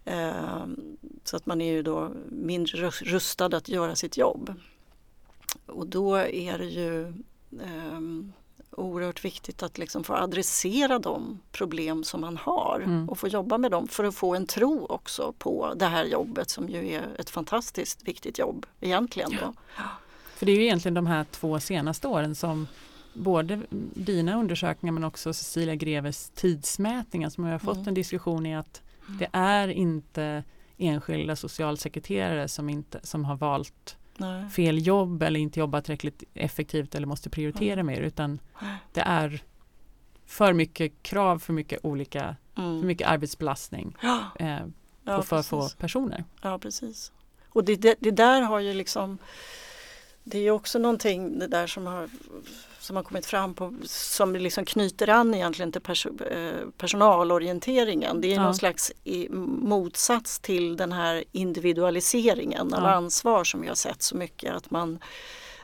Ehm, 0.05 0.97
så 1.23 1.37
att 1.37 1.45
man 1.45 1.61
är 1.61 1.71
ju 1.71 1.83
då 1.83 2.11
mindre 2.29 2.89
rustad 2.89 3.45
att 3.45 3.69
göra 3.69 3.95
sitt 3.95 4.17
jobb. 4.17 4.53
Och 5.65 5.87
då 5.87 6.15
är 6.15 6.57
det 6.57 6.65
ju 6.65 7.13
um, 7.91 8.33
oerhört 8.71 9.25
viktigt 9.25 9.63
att 9.63 9.77
liksom 9.77 10.03
få 10.03 10.13
adressera 10.13 10.99
de 10.99 11.39
problem 11.51 12.03
som 12.03 12.21
man 12.21 12.37
har 12.37 12.81
mm. 12.83 13.09
och 13.09 13.19
få 13.19 13.27
jobba 13.27 13.57
med 13.57 13.71
dem 13.71 13.87
för 13.87 14.03
att 14.03 14.15
få 14.15 14.35
en 14.35 14.47
tro 14.47 14.85
också 14.85 15.33
på 15.37 15.73
det 15.75 15.85
här 15.85 16.05
jobbet 16.05 16.49
som 16.49 16.69
ju 16.69 16.93
är 16.93 17.03
ett 17.19 17.29
fantastiskt 17.29 18.07
viktigt 18.07 18.39
jobb 18.39 18.65
egentligen. 18.81 19.31
Då. 19.31 19.53
Ja. 19.77 19.83
För 20.35 20.45
det 20.45 20.51
är 20.51 20.55
ju 20.55 20.63
egentligen 20.63 20.93
de 20.93 21.07
här 21.07 21.25
två 21.31 21.59
senaste 21.59 22.07
åren 22.07 22.35
som 22.35 22.67
både 23.13 23.61
dina 23.93 24.39
undersökningar 24.39 24.93
men 24.93 25.03
också 25.03 25.33
Cecilia 25.33 25.75
Greves 25.75 26.29
tidsmätningar 26.29 27.29
som 27.29 27.43
har 27.43 27.59
fått 27.59 27.75
mm. 27.75 27.87
en 27.87 27.93
diskussion 27.93 28.45
i 28.45 28.55
att 28.55 28.81
mm. 29.07 29.17
det 29.17 29.29
är 29.31 29.67
inte 29.67 30.43
enskilda 30.77 31.35
socialsekreterare 31.35 32.47
som, 32.47 32.69
inte, 32.69 32.99
som 33.03 33.25
har 33.25 33.35
valt 33.35 33.97
Nej. 34.17 34.49
fel 34.49 34.87
jobb 34.87 35.23
eller 35.23 35.39
inte 35.39 35.59
jobbar 35.59 35.81
tillräckligt 35.81 36.23
effektivt 36.33 36.95
eller 36.95 37.07
måste 37.07 37.29
prioritera 37.29 37.79
mm. 37.79 37.85
mer 37.85 38.01
utan 38.01 38.39
det 38.93 39.01
är 39.01 39.43
för 40.25 40.53
mycket 40.53 41.03
krav, 41.03 41.39
för 41.39 41.53
mycket 41.53 41.85
olika, 41.85 42.35
mm. 42.57 42.79
för 42.79 42.87
mycket 42.87 43.07
arbetsbelastning 43.07 43.97
ja. 44.01 44.19
eh, 44.39 44.59
på 44.59 44.71
ja, 45.03 45.21
för 45.21 45.41
få 45.41 45.69
personer. 45.69 46.23
Ja 46.41 46.59
precis. 46.59 47.11
Och 47.49 47.63
det, 47.63 47.75
det, 47.75 47.95
det 47.99 48.11
där 48.11 48.41
har 48.41 48.59
ju 48.59 48.73
liksom 48.73 49.17
det 50.27 50.39
är 50.39 50.51
också 50.51 50.79
någonting 50.79 51.39
det 51.39 51.47
där 51.47 51.67
som 51.67 51.85
har, 51.85 52.09
som 52.85 52.95
har 52.95 53.03
kommit 53.03 53.25
fram 53.25 53.53
på, 53.53 53.73
som 53.85 54.35
liksom 54.35 54.65
knyter 54.65 55.09
an 55.09 55.33
egentligen 55.33 55.71
till 55.71 55.81
pers 55.81 56.05
eh, 56.05 56.69
personalorienteringen. 56.77 58.21
Det 58.21 58.27
är 58.27 58.35
ja. 58.35 58.43
någon 58.43 58.55
slags 58.55 58.91
motsats 59.61 60.39
till 60.39 60.77
den 60.77 60.91
här 60.91 61.23
individualiseringen 61.31 62.67
ja. 62.71 62.77
av 62.77 62.85
ansvar 62.85 63.43
som 63.43 63.63
jag 63.63 63.77
sett 63.77 64.01
så 64.01 64.17
mycket. 64.17 64.55
Att 64.55 64.71
man 64.71 64.99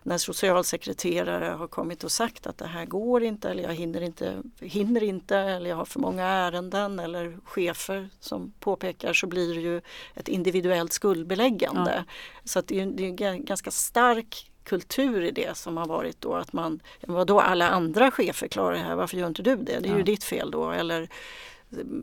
när 0.03 0.17
socialsekreterare 0.17 1.45
har 1.45 1.67
kommit 1.67 2.03
och 2.03 2.11
sagt 2.11 2.47
att 2.47 2.57
det 2.57 2.67
här 2.67 2.85
går 2.85 3.23
inte 3.23 3.49
eller 3.49 3.63
jag 3.63 3.73
hinner 3.73 4.01
inte, 4.01 4.41
hinner 4.59 5.03
inte 5.03 5.37
eller 5.37 5.69
jag 5.69 5.77
har 5.77 5.85
för 5.85 5.99
många 5.99 6.25
ärenden 6.25 6.99
eller 6.99 7.37
chefer 7.43 8.09
som 8.19 8.53
påpekar 8.59 9.13
så 9.13 9.27
blir 9.27 9.55
det 9.55 9.61
ju 9.61 9.81
ett 10.15 10.27
individuellt 10.27 10.93
skuldbeläggande. 10.93 11.93
Ja. 12.07 12.13
Så 12.43 12.59
att 12.59 12.67
det 12.67 12.79
är, 12.79 12.85
det 12.85 13.03
är 13.03 13.23
en 13.23 13.45
ganska 13.45 13.71
stark 13.71 14.50
kultur 14.63 15.23
i 15.23 15.31
det 15.31 15.57
som 15.57 15.77
har 15.77 15.85
varit 15.85 16.21
då 16.21 16.35
att 16.35 16.53
man, 16.53 16.79
vadå 17.01 17.39
alla 17.39 17.69
andra 17.69 18.11
chefer 18.11 18.47
klarar 18.47 18.73
det 18.73 18.79
här, 18.79 18.95
varför 18.95 19.17
gör 19.17 19.27
inte 19.27 19.41
du 19.41 19.55
det? 19.55 19.79
Det 19.79 19.87
är 19.87 19.91
ja. 19.91 19.97
ju 19.97 20.03
ditt 20.03 20.23
fel 20.23 20.51
då. 20.51 20.71
Eller, 20.71 21.09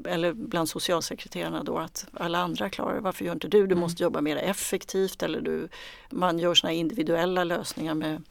eller 0.04 0.32
bland 0.32 0.68
socialsekreterarna 0.68 1.64
då 1.64 1.78
att 1.78 2.06
alla 2.12 2.38
andra 2.38 2.70
klarar 2.70 2.94
det, 2.94 3.00
varför 3.00 3.24
gör 3.24 3.32
inte 3.32 3.48
du? 3.48 3.58
Du 3.58 3.64
mm. 3.64 3.78
måste 3.78 4.02
jobba 4.02 4.20
mer 4.20 4.36
effektivt 4.36 5.22
eller 5.22 5.40
du, 5.40 5.68
man 6.10 6.38
gör 6.38 6.54
såna 6.54 6.72
individuella 6.72 7.44
lösningar 7.44 7.94
med 7.94 8.22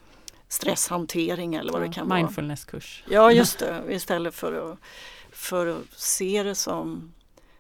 stresshantering 0.48 1.56
eller 1.56 1.74
vad 1.74 1.82
ja, 1.82 1.88
det 1.88 1.94
kan 1.94 2.10
vara. 2.10 2.20
Mindfulnesskurs. 2.20 3.04
Ja 3.10 3.32
just 3.32 3.60
det, 3.60 3.84
istället 3.90 4.36
för 4.36 4.72
att, 4.72 4.80
för 5.32 5.68
att 5.68 5.84
se 5.96 6.44
det 6.44 6.56
som 6.56 7.14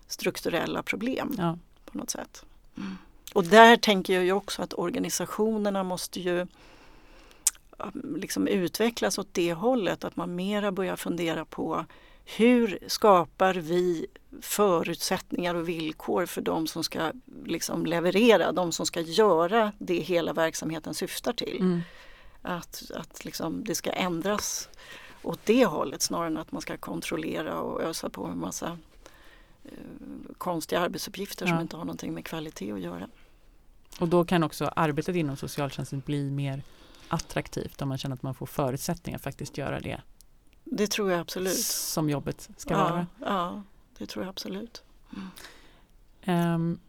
strukturella 0.08 0.84
problem 0.84 1.36
ja. 1.38 1.58
på 1.86 1.97
något 1.97 2.10
sätt. 2.10 2.45
Mm. 2.77 2.97
Och 3.33 3.43
där 3.43 3.77
tänker 3.77 4.13
jag 4.13 4.23
ju 4.23 4.31
också 4.31 4.61
att 4.61 4.73
organisationerna 4.73 5.83
måste 5.83 6.19
ju 6.19 6.47
liksom 8.15 8.47
utvecklas 8.47 9.17
åt 9.17 9.27
det 9.31 9.53
hållet 9.53 10.03
att 10.03 10.15
man 10.15 10.35
mera 10.35 10.71
börjar 10.71 10.95
fundera 10.95 11.45
på 11.45 11.85
hur 12.25 12.79
skapar 12.87 13.53
vi 13.53 14.07
förutsättningar 14.41 15.55
och 15.55 15.69
villkor 15.69 16.25
för 16.25 16.41
de 16.41 16.67
som 16.67 16.83
ska 16.83 17.11
liksom 17.45 17.85
leverera, 17.85 18.51
de 18.51 18.71
som 18.71 18.85
ska 18.85 19.01
göra 19.01 19.71
det 19.79 19.99
hela 19.99 20.33
verksamheten 20.33 20.93
syftar 20.93 21.33
till. 21.33 21.57
Mm. 21.59 21.81
Att, 22.41 22.91
att 22.95 23.25
liksom 23.25 23.63
det 23.63 23.75
ska 23.75 23.91
ändras 23.91 24.69
åt 25.23 25.39
det 25.43 25.65
hållet 25.65 26.01
snarare 26.01 26.27
än 26.27 26.37
att 26.37 26.51
man 26.51 26.61
ska 26.61 26.77
kontrollera 26.77 27.59
och 27.59 27.81
ösa 27.81 28.09
på 28.09 28.25
en 28.25 28.39
massa 28.39 28.77
eh, 29.63 29.71
konstiga 30.37 30.81
arbetsuppgifter 30.81 31.45
ja. 31.45 31.51
som 31.51 31.61
inte 31.61 31.77
har 31.77 31.85
någonting 31.85 32.13
med 32.13 32.25
kvalitet 32.25 32.71
att 32.71 32.79
göra. 32.79 33.09
Och 33.99 34.07
då 34.07 34.25
kan 34.25 34.43
också 34.43 34.71
arbetet 34.75 35.15
inom 35.15 35.38
socialtjänsten 35.38 36.01
bli 36.05 36.31
mer 36.31 36.62
attraktivt 37.07 37.81
om 37.81 37.89
man 37.89 37.97
känner 37.97 38.15
att 38.15 38.23
man 38.23 38.36
får 38.36 38.45
förutsättningar 38.45 39.17
att 39.17 39.23
faktiskt 39.23 39.57
göra 39.57 39.79
det. 39.79 40.01
Det 40.63 40.88
tror 40.88 41.12
jag 41.12 41.19
absolut. 41.19 41.65
Som 41.65 42.10
jobbet 42.10 42.49
ska 42.57 42.73
ja, 42.73 42.79
vara. 42.79 43.07
Ja, 43.19 43.63
det 43.97 44.05
tror 44.05 44.25
jag 44.25 44.29
absolut. 44.29 44.83
Mm. 46.25 46.53
Um, 46.55 46.79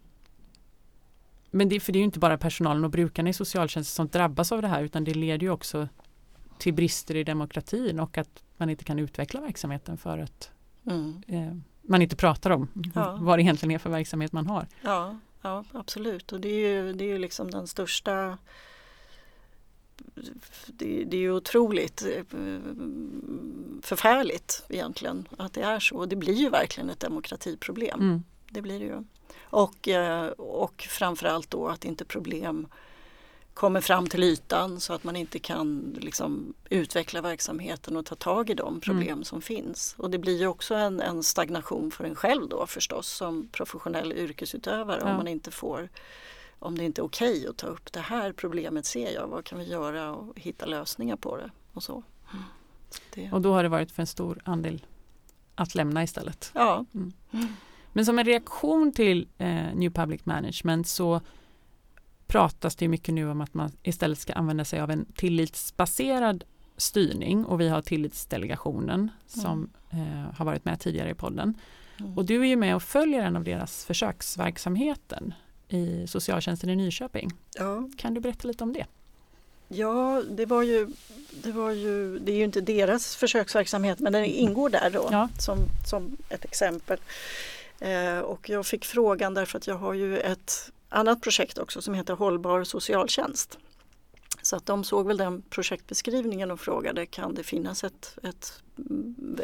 men 1.50 1.68
det, 1.68 1.80
för 1.80 1.92
det 1.92 1.96
är 1.96 2.00
ju 2.00 2.04
inte 2.04 2.18
bara 2.18 2.38
personalen 2.38 2.84
och 2.84 2.90
brukarna 2.90 3.30
i 3.30 3.32
socialtjänsten 3.32 3.94
som 3.94 4.08
drabbas 4.08 4.52
av 4.52 4.62
det 4.62 4.68
här 4.68 4.82
utan 4.82 5.04
det 5.04 5.14
leder 5.14 5.42
ju 5.42 5.50
också 5.50 5.88
till 6.58 6.74
brister 6.74 7.14
i 7.14 7.24
demokratin 7.24 8.00
och 8.00 8.18
att 8.18 8.42
man 8.56 8.70
inte 8.70 8.84
kan 8.84 8.98
utveckla 8.98 9.40
verksamheten 9.40 9.98
för 9.98 10.18
att 10.18 10.50
mm. 10.86 11.22
eh, 11.26 11.56
man 11.82 12.02
inte 12.02 12.16
pratar 12.16 12.50
om 12.50 12.68
ja. 12.94 13.18
vad 13.20 13.38
det 13.38 13.42
egentligen 13.42 13.74
är 13.74 13.78
för 13.78 13.90
verksamhet 13.90 14.32
man 14.32 14.46
har. 14.46 14.66
Ja 14.82 15.16
ja 15.42 15.64
absolut. 15.72 16.32
Och 16.32 16.40
det 16.40 16.48
är 16.48 16.68
ju, 16.68 16.92
det 16.92 17.04
är 17.04 17.08
ju 17.08 17.18
liksom 17.18 17.50
den 17.50 17.66
största 17.66 18.38
det, 20.66 21.04
det, 21.04 21.16
är 21.16 21.20
ju 21.20 21.32
otroligt 21.32 22.02
eh, 22.02 22.24
förfärligt 23.82 24.64
egentligen 24.68 25.28
att 25.38 25.52
det 25.52 25.62
är 25.62 25.80
så. 25.80 26.06
Det 26.06 26.16
blir 26.16 26.34
ju 26.34 26.50
verkligen 26.50 26.90
ett 26.90 27.00
demokratiproblem. 27.00 28.00
Mm. 28.00 28.24
Det 28.50 28.62
blir 28.62 28.78
det 28.78 28.84
ju. 28.84 29.04
Och, 29.40 29.88
eh, 29.88 30.26
och 30.28 30.86
framförallt 30.90 31.50
då 31.50 31.68
att 31.68 31.84
inte 31.84 32.04
problem 32.04 32.66
kommer 33.58 33.80
fram 33.80 34.06
till 34.06 34.22
ytan 34.22 34.80
så 34.80 34.92
att 34.92 35.04
man 35.04 35.16
inte 35.16 35.38
kan 35.38 35.96
liksom, 36.00 36.54
utveckla 36.70 37.20
verksamheten 37.20 37.96
och 37.96 38.06
ta 38.06 38.14
tag 38.14 38.50
i 38.50 38.54
de 38.54 38.80
problem 38.80 39.08
Mm. 39.08 39.24
som 39.24 39.42
finns. 39.42 39.94
Och 39.98 40.10
det 40.10 40.18
blir 40.18 40.38
ju 40.40 40.46
också 40.46 40.74
en, 40.74 41.00
en 41.00 41.22
stagnation 41.22 41.90
för 41.90 42.04
en 42.04 42.14
själv 42.14 42.48
då 42.48 42.66
förstås 42.66 43.08
som 43.08 43.48
professionell 43.52 44.12
yrkesutövare 44.12 45.00
Ja. 45.04 45.10
om 45.10 45.16
man 45.16 45.28
inte 45.28 45.50
får 45.50 45.88
om 46.58 46.78
det 46.78 46.84
inte 46.84 47.00
är 47.00 47.04
okej 47.04 47.46
att 47.48 47.56
ta 47.56 47.66
upp 47.66 47.92
det 47.92 48.00
här 48.00 48.32
problemet 48.32 48.86
ser 48.86 49.14
jag, 49.14 49.26
vad 49.26 49.44
kan 49.44 49.58
vi 49.58 49.64
göra 49.64 50.14
och 50.14 50.38
hitta 50.40 50.66
lösningar 50.66 51.16
på 51.16 51.36
det 51.36 51.50
och 51.72 51.82
så. 51.82 52.02
Det, 53.14 53.32
Och 53.32 53.40
då 53.40 53.52
har 53.52 53.62
det 53.62 53.68
varit 53.68 53.92
för 53.92 54.02
en 54.02 54.06
stor 54.06 54.40
andel 54.44 54.86
att 55.54 55.74
lämna 55.74 56.02
istället. 56.02 56.50
ja, 56.54 56.84
Men 57.92 58.04
som 58.06 58.18
en 58.18 58.24
reaktion 58.24 58.92
till 58.92 59.28
eh, 59.38 59.74
New 59.74 59.90
Public 59.92 60.20
Management 60.26 60.88
så 60.88 61.20
pratas 62.28 62.76
det 62.76 62.88
mycket 62.88 63.14
nu 63.14 63.30
om 63.30 63.40
att 63.40 63.54
man 63.54 63.72
istället 63.82 64.18
ska 64.18 64.32
använda 64.32 64.64
sig 64.64 64.80
av 64.80 64.90
en 64.90 65.04
tillitsbaserad 65.14 66.44
styrning 66.76 67.44
och 67.44 67.60
vi 67.60 67.68
har 67.68 67.82
tillitsdelegationen 67.82 69.10
som 69.26 69.70
eh, 69.90 70.34
har 70.36 70.44
varit 70.44 70.64
med 70.64 70.80
tidigare 70.80 71.10
i 71.10 71.14
podden. 71.14 71.54
Mm. 72.00 72.18
Och 72.18 72.24
du 72.24 72.40
är 72.40 72.46
ju 72.46 72.56
med 72.56 72.76
och 72.76 72.82
följer 72.82 73.22
en 73.22 73.36
av 73.36 73.44
deras 73.44 73.84
försöksverksamheten 73.84 75.34
i 75.68 76.06
socialtjänsten 76.06 76.70
i 76.70 76.76
Nyköping. 76.76 77.30
ja. 77.54 77.88
Kan 77.96 78.14
du 78.14 78.20
berätta 78.20 78.48
lite 78.48 78.64
om 78.64 78.72
det? 78.72 78.86
Ja, 79.68 80.22
det 80.30 80.46
var 80.46 80.62
ju, 80.62 80.88
det 81.42 81.52
var 81.52 81.70
ju, 81.70 82.18
det 82.18 82.32
är 82.32 82.36
ju 82.36 82.44
inte 82.44 82.60
deras 82.60 83.16
försöksverksamhet 83.16 84.00
men 84.00 84.12
den 84.12 84.24
ingår 84.24 84.70
där 84.70 84.90
då 84.90 85.08
Ja. 85.10 85.28
som, 85.38 85.58
som 85.86 86.16
ett 86.28 86.44
exempel. 86.44 86.98
Eh, 87.80 88.18
och 88.18 88.48
jag 88.48 88.66
fick 88.66 88.84
frågan 88.84 89.34
därför 89.34 89.58
att 89.58 89.66
jag 89.66 89.74
har 89.74 89.94
ju 89.94 90.18
ett 90.18 90.72
annat 90.88 91.20
projekt 91.20 91.58
också 91.58 91.82
som 91.82 91.94
heter 91.94 92.14
Hållbar 92.14 92.64
socialtjänst. 92.64 93.58
Så 94.42 94.56
att 94.56 94.66
de 94.66 94.84
såg 94.84 95.06
väl 95.06 95.16
den 95.16 95.42
projektbeskrivningen 95.42 96.50
och 96.50 96.60
frågade 96.60 97.06
kan 97.06 97.34
det 97.34 97.42
finnas 97.42 97.84
ett, 97.84 98.18
ett 98.22 98.62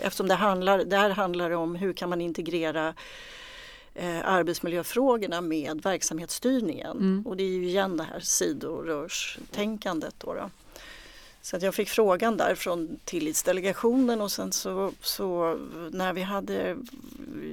eftersom 0.01 0.29
det 0.29 0.35
handlar, 0.35 0.85
där 0.85 1.11
handlar 1.11 1.51
det 1.51 1.57
om 1.57 1.75
hur 1.75 1.93
kan 1.93 2.11
man 2.11 2.21
integrera 2.21 2.95
eh, 3.95 4.29
arbetsmiljöfrågorna 4.29 5.41
med 5.41 5.83
verksamhetsstyrningen. 5.83 6.97
Mm. 6.97 7.27
Och 7.27 7.37
det 7.37 7.43
är 7.43 7.49
ju 7.49 7.67
igen 7.67 7.97
det 7.97 8.05
här 8.05 8.21
sidorörstänkandet. 8.21 10.15
Då 10.19 10.35
då. 10.35 10.51
Så 11.43 11.57
att 11.57 11.63
jag 11.63 11.75
fick 11.75 11.89
frågan 11.89 12.37
där 12.37 12.55
från 12.55 12.99
tillitsdelegationen 13.05 14.21
och 14.21 14.33
sen 14.33 14.53
så, 14.53 14.93
så 15.01 15.59
när 15.91 16.13
vi 16.13 16.23
hade 16.23 16.77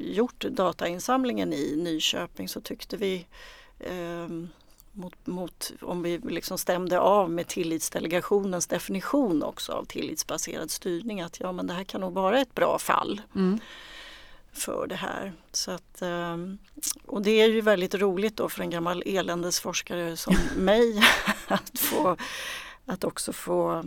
gjort 0.01 0.41
datainsamlingen 0.43 1.53
i 1.53 1.75
Nyköping 1.75 2.49
så 2.49 2.61
tyckte 2.61 2.97
vi 2.97 3.25
ehm, 3.83 4.49
mot, 4.93 5.27
mot, 5.27 5.71
om 5.81 6.01
vi 6.03 6.17
liksom 6.17 6.57
stämde 6.57 6.99
av 6.99 7.31
med 7.31 7.47
tillitsdelegationens 7.47 8.67
definition 8.67 9.43
också 9.43 9.71
av 9.71 9.85
tillitsbaserad 9.85 10.71
styrning 10.71 11.21
att 11.21 11.39
ja 11.39 11.51
men 11.51 11.67
det 11.67 11.73
här 11.73 11.83
kan 11.83 12.01
nog 12.01 12.13
vara 12.13 12.39
ett 12.39 12.55
bra 12.55 12.79
fall 12.79 13.21
Mm. 13.35 13.59
för 14.51 14.87
det 14.87 14.95
här. 14.95 15.33
Så 15.51 15.71
att, 15.71 16.01
ehm, 16.01 16.57
och 17.05 17.21
det 17.21 17.31
är 17.31 17.47
ju 17.49 17.61
väldigt 17.61 17.95
roligt 17.95 18.37
då 18.37 18.49
för 18.49 18.61
en 18.61 18.69
gammal 18.69 19.03
eländesforskare 19.05 20.17
som 20.17 20.35
mig 20.57 21.03
att, 21.47 21.79
få, 21.79 22.17
att 22.85 23.03
också 23.03 23.33
få 23.33 23.83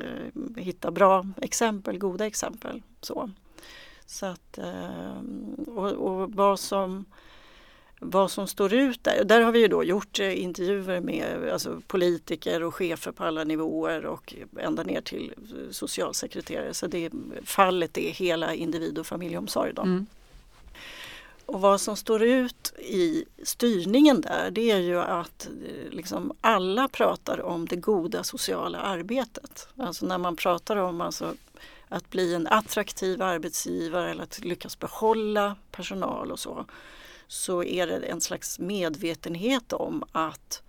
eh, 0.00 0.56
hitta 0.62 0.90
bra 0.90 1.26
exempel, 1.42 1.98
goda 1.98 2.26
exempel. 2.26 2.82
Så, 3.00 3.30
så 4.06 4.26
att, 4.26 4.58
ehm, 4.58 5.54
och, 5.66 5.92
och 5.92 6.32
vad 6.32 6.60
som 6.60 7.04
vad 8.00 8.30
som 8.30 8.46
står 8.46 8.72
ut 8.72 9.04
där. 9.04 9.24
Där 9.24 9.40
har 9.40 9.52
vi 9.52 9.58
ju 9.58 9.68
då 9.68 9.84
gjort 9.84 10.20
eh, 10.20 10.42
intervjuer 10.42 11.00
med 11.00 11.50
alltså, 11.52 11.80
politiker 11.86 12.62
och 12.62 12.74
chefer 12.74 13.12
på 13.12 13.24
alla 13.24 13.44
nivåer 13.44 14.06
och 14.06 14.34
ända 14.58 14.82
ner 14.82 15.00
till 15.00 15.34
eh, 15.38 15.70
socialsekreterare. 15.70 16.74
Så 16.74 16.86
det, 16.86 17.10
fallet 17.44 17.98
är 17.98 18.10
hela 18.10 18.54
individ 18.54 18.98
och 18.98 19.06
familjeomsorg. 19.06 19.72
Då. 19.74 19.82
Mm. 19.82 20.06
Och 21.46 21.60
vad 21.60 21.80
som 21.80 21.96
står 21.96 22.22
ut 22.22 22.72
i 22.78 23.24
styrningen 23.42 24.20
där 24.20 24.50
det 24.50 24.70
är 24.70 24.78
ju 24.78 25.00
att 25.00 25.48
eh, 25.66 25.90
liksom 25.90 26.32
alla 26.40 26.88
pratar 26.88 27.42
om 27.42 27.66
det 27.66 27.76
goda 27.76 28.24
sociala 28.24 28.78
arbetet. 28.78 29.68
Alltså 29.76 30.06
när 30.06 30.18
man 30.18 30.36
pratar 30.36 30.76
om 30.76 31.00
alltså 31.00 31.34
att 31.88 32.10
bli 32.10 32.34
en 32.34 32.46
attraktiv 32.46 33.22
arbetsgivare 33.22 34.10
eller 34.10 34.22
att 34.22 34.44
lyckas 34.44 34.78
behålla 34.78 35.56
personal 35.70 36.32
och 36.32 36.38
så. 36.38 36.66
Så 37.28 37.62
är 37.62 37.86
det 37.86 37.96
en 37.96 38.20
slags 38.20 38.58
medvetenhet 38.58 39.72
om 39.72 40.04
att 40.12 40.62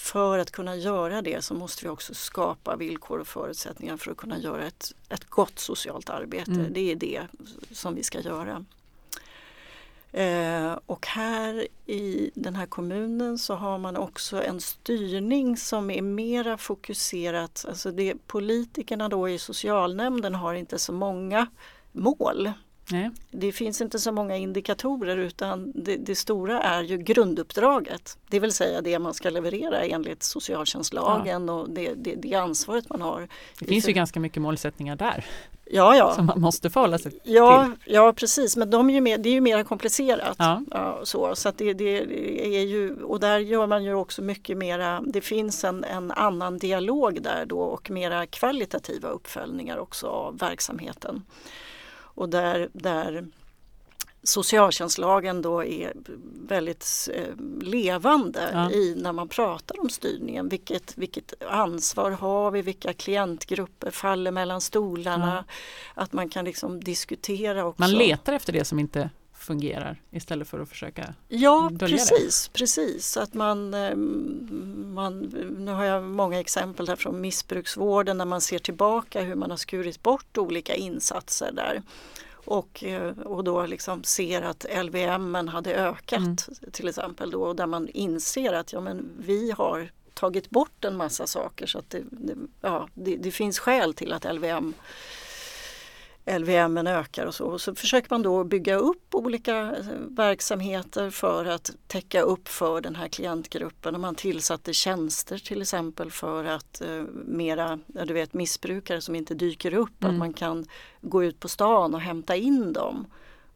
för 0.00 0.38
att 0.38 0.50
kunna 0.50 0.76
göra 0.76 1.22
det 1.22 1.44
så 1.44 1.54
måste 1.54 1.84
vi 1.84 1.88
också 1.88 2.14
skapa 2.14 2.76
villkor 2.76 3.18
och 3.18 3.26
förutsättningar 3.26 3.96
för 3.96 4.10
att 4.10 4.16
kunna 4.16 4.38
göra 4.38 4.66
ett, 4.66 4.94
ett 5.08 5.24
gott 5.24 5.58
socialt 5.58 6.10
arbete. 6.10 6.50
Mm. 6.50 6.72
Det 6.72 6.92
är 6.92 6.96
det 6.96 7.22
som 7.72 7.94
vi 7.94 8.02
ska 8.02 8.20
göra. 8.20 8.64
Eh, 10.12 10.78
och 10.86 11.06
här 11.06 11.66
i 11.86 12.30
den 12.34 12.54
här 12.54 12.66
kommunen 12.66 13.38
så 13.38 13.54
har 13.54 13.78
man 13.78 13.96
också 13.96 14.42
en 14.42 14.60
styrning 14.60 15.56
som 15.56 15.90
är 15.90 16.02
mera 16.02 16.58
fokuserat, 16.58 17.64
alltså 17.68 17.90
det, 17.90 18.14
politikerna 18.26 19.08
då 19.08 19.28
i 19.28 19.38
socialnämnden 19.38 20.34
har 20.34 20.54
inte 20.54 20.78
så 20.78 20.92
många 20.92 21.46
mål. 21.92 22.52
Nej. 22.90 23.10
Det 23.30 23.52
finns 23.52 23.80
inte 23.80 23.98
så 23.98 24.12
många 24.12 24.36
indikatorer 24.36 25.16
utan 25.16 25.72
det, 25.74 25.96
det 25.96 26.14
stora 26.14 26.62
är 26.62 26.82
ju 26.82 26.98
grunduppdraget. 26.98 28.18
Det 28.28 28.40
vill 28.40 28.52
säga 28.52 28.80
det 28.80 28.98
man 28.98 29.14
ska 29.14 29.30
leverera 29.30 29.82
enligt 29.82 30.22
socialtjänstlagen 30.22 31.48
och 31.48 31.70
det, 31.70 31.94
det, 31.94 32.14
det 32.14 32.34
ansvaret 32.34 32.88
man 32.88 33.00
har. 33.00 33.28
Det 33.58 33.66
finns 33.66 33.88
ju 33.88 33.92
ganska 33.92 34.20
mycket 34.20 34.42
målsättningar 34.42 34.96
där 34.96 35.24
Ja, 35.72 35.96
ja. 35.96 36.14
som 36.14 36.26
man 36.26 36.40
måste 36.40 36.70
förhålla 36.70 36.98
sig 36.98 37.10
till. 37.10 37.20
Ja, 37.24 37.70
ja 37.84 38.12
precis, 38.12 38.56
men 38.56 38.70
de 38.70 38.90
är 38.90 38.94
ju 38.94 39.00
mer, 39.00 39.18
det 39.18 39.28
är 39.28 39.32
ju 39.32 39.40
mer 39.40 39.64
komplicerat. 39.64 40.36
Ja. 40.38 41.00
så 41.02 41.34
så 41.34 41.48
att 41.48 41.58
det, 41.58 41.72
det 41.74 41.98
är 42.56 42.64
ju, 42.64 43.02
och 43.02 43.20
där 43.20 43.38
gör 43.38 43.66
man 43.66 43.84
ju 43.84 43.94
också 43.94 44.22
mycket 44.22 44.56
mera, 44.56 45.00
det 45.06 45.20
finns 45.20 45.64
en, 45.64 45.84
en 45.84 46.10
annan 46.10 46.58
dialog 46.58 47.22
där 47.22 47.44
då 47.46 47.60
och 47.60 47.90
mera 47.90 48.26
kvalitativa 48.26 49.08
uppföljningar 49.08 49.78
också 49.78 50.06
av 50.06 50.38
verksamheten. 50.38 51.22
Och 52.20 52.28
där, 52.28 52.68
där 52.72 53.26
socialtjänstlagen 54.22 55.42
då 55.42 55.64
är 55.64 55.92
väldigt 56.48 57.08
eh, 57.14 57.34
levande 57.62 58.50
Ja. 58.52 58.70
i 58.70 58.94
när 58.96 59.12
man 59.12 59.28
pratar 59.28 59.80
om 59.80 59.88
styrningen. 59.90 60.48
Vilket, 60.48 60.98
vilket 60.98 61.42
ansvar 61.48 62.10
har 62.10 62.50
vi? 62.50 62.62
Vilka 62.62 62.92
klientgrupper 62.92 63.90
faller 63.90 64.30
mellan 64.30 64.60
stolarna? 64.60 65.44
Att 65.94 66.12
man 66.12 66.28
kan 66.28 66.44
liksom 66.44 66.80
diskutera 66.84 67.64
också. 67.64 67.80
Man 67.82 67.92
letar 67.92 68.32
efter 68.32 68.52
det 68.52 68.64
som 68.64 68.78
inte 68.78 69.10
fungerar 69.40 70.02
istället 70.10 70.48
för 70.48 70.60
att 70.60 70.68
försöka 70.68 71.14
Ja, 71.28 71.68
dölja 71.72 71.96
det. 71.96 72.02
precis, 72.10 72.48
precis. 72.48 73.06
Så 73.06 73.20
Att 73.20 73.34
man, 73.34 73.74
eh, 73.74 73.96
man, 74.94 75.18
nu 75.58 75.70
har 75.72 75.84
jag 75.84 76.02
många 76.02 76.40
exempel 76.40 76.86
där 76.86 76.96
från 76.96 77.20
missbruksvården 77.20 78.18
när 78.18 78.24
man 78.24 78.40
ser 78.40 78.58
tillbaka 78.58 79.22
hur 79.22 79.34
man 79.34 79.50
har 79.50 79.56
skurit 79.56 80.02
bort 80.02 80.38
olika 80.38 80.74
insatser 80.74 81.52
där. 81.52 81.82
Och, 82.44 82.84
eh, 82.84 83.18
och 83.18 83.44
då 83.44 83.66
liksom 83.66 84.02
ser 84.04 84.42
att 84.42 84.66
LVM 84.84 85.34
hade 85.48 85.74
ökat 85.74 86.18
Mm. 86.20 86.36
till 86.72 86.88
exempel 86.88 87.30
då 87.30 87.42
och 87.42 87.56
där 87.56 87.66
man 87.66 87.88
inser 87.88 88.52
att 88.52 88.72
ja, 88.72 88.80
men 88.80 89.08
vi 89.18 89.50
har 89.50 89.90
tagit 90.14 90.50
bort 90.50 90.84
en 90.84 90.96
massa 90.96 91.26
saker 91.26 91.66
så 91.66 91.78
att 91.78 91.90
det, 91.90 92.02
det, 92.10 92.34
ja, 92.60 92.88
det, 92.94 93.16
det 93.16 93.30
finns 93.30 93.58
skäl 93.58 93.94
till 93.94 94.12
att 94.12 94.34
LVM 94.34 94.74
LVM 96.38 96.76
ökar 96.86 97.26
och 97.26 97.34
så. 97.34 97.44
Och 97.46 97.60
så 97.60 97.74
försöker 97.74 98.10
man 98.10 98.22
då 98.22 98.44
bygga 98.44 98.76
upp 98.76 99.14
olika 99.14 99.56
eh, 99.58 99.86
verksamheter 100.08 101.10
för 101.10 101.44
att 101.44 101.70
täcka 101.86 102.20
upp 102.22 102.48
för 102.48 102.80
den 102.80 102.96
här 102.96 103.08
klientgruppen. 103.08 103.94
Och 103.94 104.00
man 104.00 104.14
tillsatte 104.14 104.72
tjänster 104.74 105.38
till 105.38 105.62
exempel 105.62 106.10
för 106.10 106.44
att 106.44 106.80
eh, 106.80 107.02
mera, 107.24 107.78
du 107.86 108.14
vet 108.14 108.34
missbrukare 108.34 109.00
som 109.00 109.14
inte 109.14 109.34
dyker 109.34 109.74
upp, 109.74 109.90
Mm. 110.02 110.14
att 110.14 110.18
man 110.18 110.32
kan 110.32 110.66
gå 111.00 111.24
ut 111.24 111.40
på 111.40 111.48
stan 111.48 111.94
och 111.94 112.00
hämta 112.00 112.36
in 112.36 112.72
dem. 112.72 113.06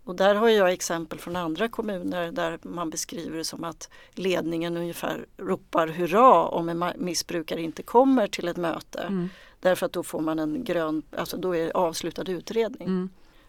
Och 0.05 0.15
där 0.15 0.35
har 0.35 0.49
jag 0.49 0.73
exempel 0.73 1.19
från 1.19 1.37
andra 1.37 1.69
kommuner 1.69 2.33
där 2.33 2.59
man 2.63 2.91
beskriver 2.91 3.39
det 3.39 3.45
som 3.45 3.65
att 3.65 3.89
ledningen 4.15 4.77
ungefär 4.77 5.27
ropar 5.37 5.87
hurra 5.87 6.43
om 6.45 6.69
en 6.69 6.85
missbrukare 6.97 7.63
inte 7.63 7.83
kommer 7.83 8.27
till 8.27 8.49
ett 8.49 8.57
möte. 8.57 9.01
Mm. 9.03 9.29
Därför 9.65 9.87
att 9.87 9.93
då 9.93 10.03
får 10.03 10.21
man 10.21 10.39
en 10.39 10.65
grön, 10.65 11.03
alltså 11.17 11.37
då 11.37 11.57
är 11.57 11.65
det 11.65 11.73
avslutad 11.73 12.31
utredning. 12.31 12.89
Mm. 12.89 13.09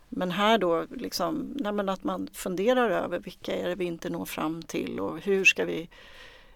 Men 0.09 0.31
här 0.31 0.57
då 0.57 0.85
liksom, 0.95 1.53
nej 1.55 1.89
att 1.89 2.03
man 2.03 2.27
funderar 2.33 2.89
över 2.89 3.19
vilka 3.19 3.55
är 3.55 3.69
det 3.69 3.75
vi 3.75 3.85
inte 3.85 4.09
når 4.09 4.25
fram 4.25 4.61
till 4.63 4.99
och 4.99 5.19
hur 5.19 5.45
ska 5.45 5.65
vi 5.65 5.89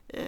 eh, 0.07 0.23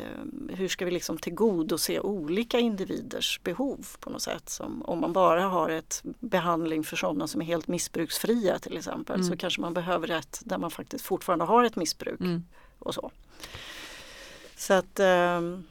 hur 0.49 0.67
ska 0.67 0.85
vi 0.85 0.91
liksom 0.91 1.17
tillgodose 1.17 1.99
olika 1.99 2.59
individers 2.59 3.39
behov 3.43 3.87
på 3.99 4.09
något 4.09 4.21
sätt. 4.21 4.49
Som 4.49 4.81
om 4.81 4.99
man 4.99 5.13
bara 5.13 5.43
har 5.43 5.69
ett 5.69 6.01
behandling 6.19 6.83
för 6.83 6.95
sådana 6.95 7.27
som 7.27 7.41
är 7.41 7.45
helt 7.45 7.67
missbruksfria 7.67 8.59
till 8.59 8.77
exempel 8.77 9.15
Mm. 9.15 9.27
så 9.27 9.37
kanske 9.37 9.61
man 9.61 9.73
behöver 9.73 10.11
ett 10.11 10.41
där 10.45 10.57
man 10.57 10.71
faktiskt 10.71 11.05
fortfarande 11.05 11.45
har 11.45 11.63
ett 11.63 11.75
missbruk 11.75 12.19
Mm. 12.19 12.43
och 12.79 12.93
så. 12.93 13.11
Så 14.55 14.73
att 14.73 14.99
ehm, 14.99 15.63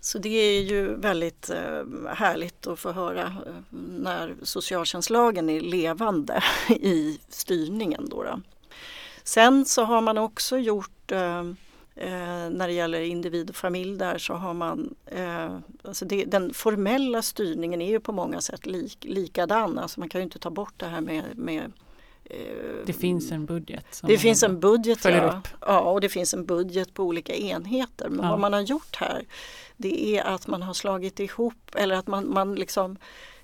så 0.00 0.18
det 0.18 0.28
är 0.28 0.62
ju 0.62 0.94
väldigt 0.94 1.50
eh, 1.50 1.84
härligt 2.14 2.66
att 2.66 2.78
få 2.78 2.92
höra 2.92 3.22
eh, 3.22 3.78
när 3.98 4.34
socialtjänstlagen 4.42 5.50
är 5.50 5.60
levande 5.60 6.42
i 6.68 7.20
styrningen. 7.28 8.08
Då, 8.08 8.22
då. 8.22 8.40
Sen 9.24 9.64
så 9.64 9.84
har 9.84 10.00
man 10.00 10.18
också 10.18 10.58
gjort 10.58 11.12
eh, 11.12 11.44
när 12.50 12.66
det 12.66 12.72
gäller 12.72 13.00
individ 13.00 13.50
och 13.50 13.56
familj 13.56 13.98
där 13.98 14.18
så 14.18 14.34
har 14.34 14.54
man 14.54 14.94
alltså 15.82 16.04
det, 16.04 16.24
den 16.24 16.54
formella 16.54 17.22
styrningen 17.22 17.82
är 17.82 17.90
ju 17.90 18.00
på 18.00 18.12
många 18.12 18.40
sätt 18.40 18.66
lik, 18.66 18.98
likadan. 19.00 19.78
Alltså 19.78 20.00
man 20.00 20.08
kan 20.08 20.20
ju 20.20 20.24
inte 20.24 20.38
ta 20.38 20.50
bort 20.50 20.74
det 20.76 20.86
här 20.86 21.00
med, 21.00 21.24
med 21.34 21.72
det 22.86 22.92
finns 22.92 23.32
en 23.32 23.46
budget. 23.46 24.00
Det 24.02 24.18
finns 24.18 24.42
en 24.42 24.60
budget 24.60 25.04
ja. 25.04 25.38
Upp. 25.38 25.48
ja, 25.60 25.80
och 25.80 26.00
det 26.00 26.08
finns 26.08 26.34
en 26.34 26.46
budget 26.46 26.94
på 26.94 27.04
olika 27.04 27.34
enheter. 27.34 28.08
Men 28.08 28.24
ja. 28.24 28.30
vad 28.30 28.40
man 28.40 28.52
har 28.52 28.60
gjort 28.60 28.96
här 28.96 29.24
det 29.80 30.16
är 30.18 30.24
att 30.24 30.46
man 30.46 30.62
har 30.62 30.74
slagit 30.74 31.20
ihop 31.20 31.74
eller 31.74 31.94
att 31.94 32.06
man, 32.06 32.32
man 32.32 32.54
liksom 32.54 32.96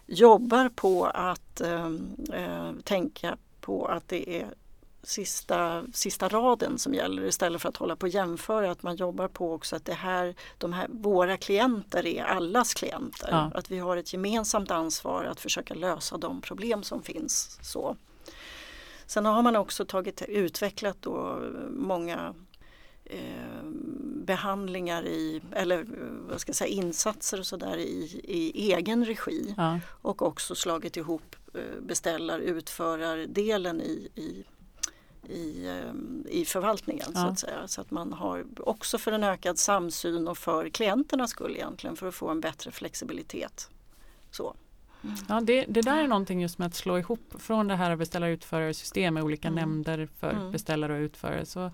jobbar 0.06 0.68
på 0.68 1.04
att 1.04 1.60
äh, 1.60 1.90
tänka 2.84 3.36
på 3.60 3.86
att 3.86 4.08
det 4.08 4.40
är 4.40 4.48
sista, 5.02 5.84
sista 5.92 6.28
raden 6.28 6.78
som 6.78 6.94
gäller 6.94 7.24
istället 7.24 7.62
för 7.62 7.68
att 7.68 7.76
hålla 7.76 7.96
på 7.96 8.06
och 8.06 8.08
jämföra. 8.08 8.70
Att 8.70 8.82
man 8.82 8.96
jobbar 8.96 9.28
på 9.28 9.52
också 9.52 9.76
att 9.76 9.84
det 9.84 9.94
här, 9.94 10.34
de 10.58 10.72
här, 10.72 10.86
våra 10.90 11.36
klienter 11.36 12.06
är 12.06 12.24
allas 12.24 12.74
klienter. 12.74 13.28
Ja. 13.30 13.50
Att 13.54 13.70
vi 13.70 13.78
har 13.78 13.96
ett 13.96 14.12
gemensamt 14.12 14.70
ansvar 14.70 15.24
att 15.24 15.40
försöka 15.40 15.74
lösa 15.74 16.16
de 16.16 16.40
problem 16.40 16.82
som 16.82 17.02
finns. 17.02 17.58
Så. 17.62 17.96
Sen 19.06 19.26
har 19.26 19.42
man 19.42 19.56
också 19.56 19.84
tagit, 19.84 20.22
utvecklat 20.22 20.96
då 21.00 21.42
många 21.70 22.34
eh, 23.04 23.62
behandlingar 24.24 25.06
i, 25.06 25.42
eller 25.52 25.86
vad 26.28 26.40
ska 26.40 26.50
jag 26.50 26.56
säga, 26.56 26.68
insatser 26.68 27.38
och 27.38 27.46
sådär 27.46 27.76
i, 27.76 28.20
i 28.24 28.72
egen 28.72 29.04
regi. 29.04 29.54
Ja. 29.56 29.80
Och 30.02 30.22
också 30.22 30.54
slagit 30.54 30.96
ihop 30.96 31.36
eh, 31.54 31.80
beställar 31.80 32.38
utförardelen 32.38 33.80
i, 33.80 34.08
i 34.14 34.44
i, 35.28 35.68
ehm, 35.68 36.26
i 36.28 36.44
förvaltningen 36.44 37.06
ja. 37.14 37.20
så 37.20 37.26
att 37.26 37.38
säga. 37.38 37.68
Så 37.68 37.80
att 37.80 37.90
man 37.90 38.12
har 38.12 38.44
också 38.60 38.98
för 38.98 39.12
en 39.12 39.24
ökad 39.24 39.58
samsyn 39.58 40.28
och 40.28 40.38
för 40.38 40.68
klienternas 40.68 41.30
skull 41.30 41.56
egentligen 41.56 41.96
för 41.96 42.08
att 42.08 42.14
få 42.14 42.28
en 42.28 42.40
bättre 42.40 42.70
flexibilitet. 42.70 43.70
Så. 44.30 44.56
Ja, 45.28 45.40
det, 45.40 45.64
det, 45.68 45.80
där 45.80 46.04
är 46.04 46.08
någonting 46.08 46.42
just 46.42 46.58
med 46.58 46.66
att 46.66 46.74
slå 46.74 46.98
ihop 46.98 47.34
från 47.38 47.68
det 47.68 47.76
här 47.76 47.96
beställare 47.96 48.30
utförare 48.30 48.74
system 48.74 49.14
med 49.14 49.22
olika 49.22 49.48
mm. 49.48 49.60
nämnder 49.60 50.06
för 50.06 50.30
mm. 50.30 50.52
beställare 50.52 50.94
och 50.94 51.00
utförare 51.00 51.46
så 51.46 51.70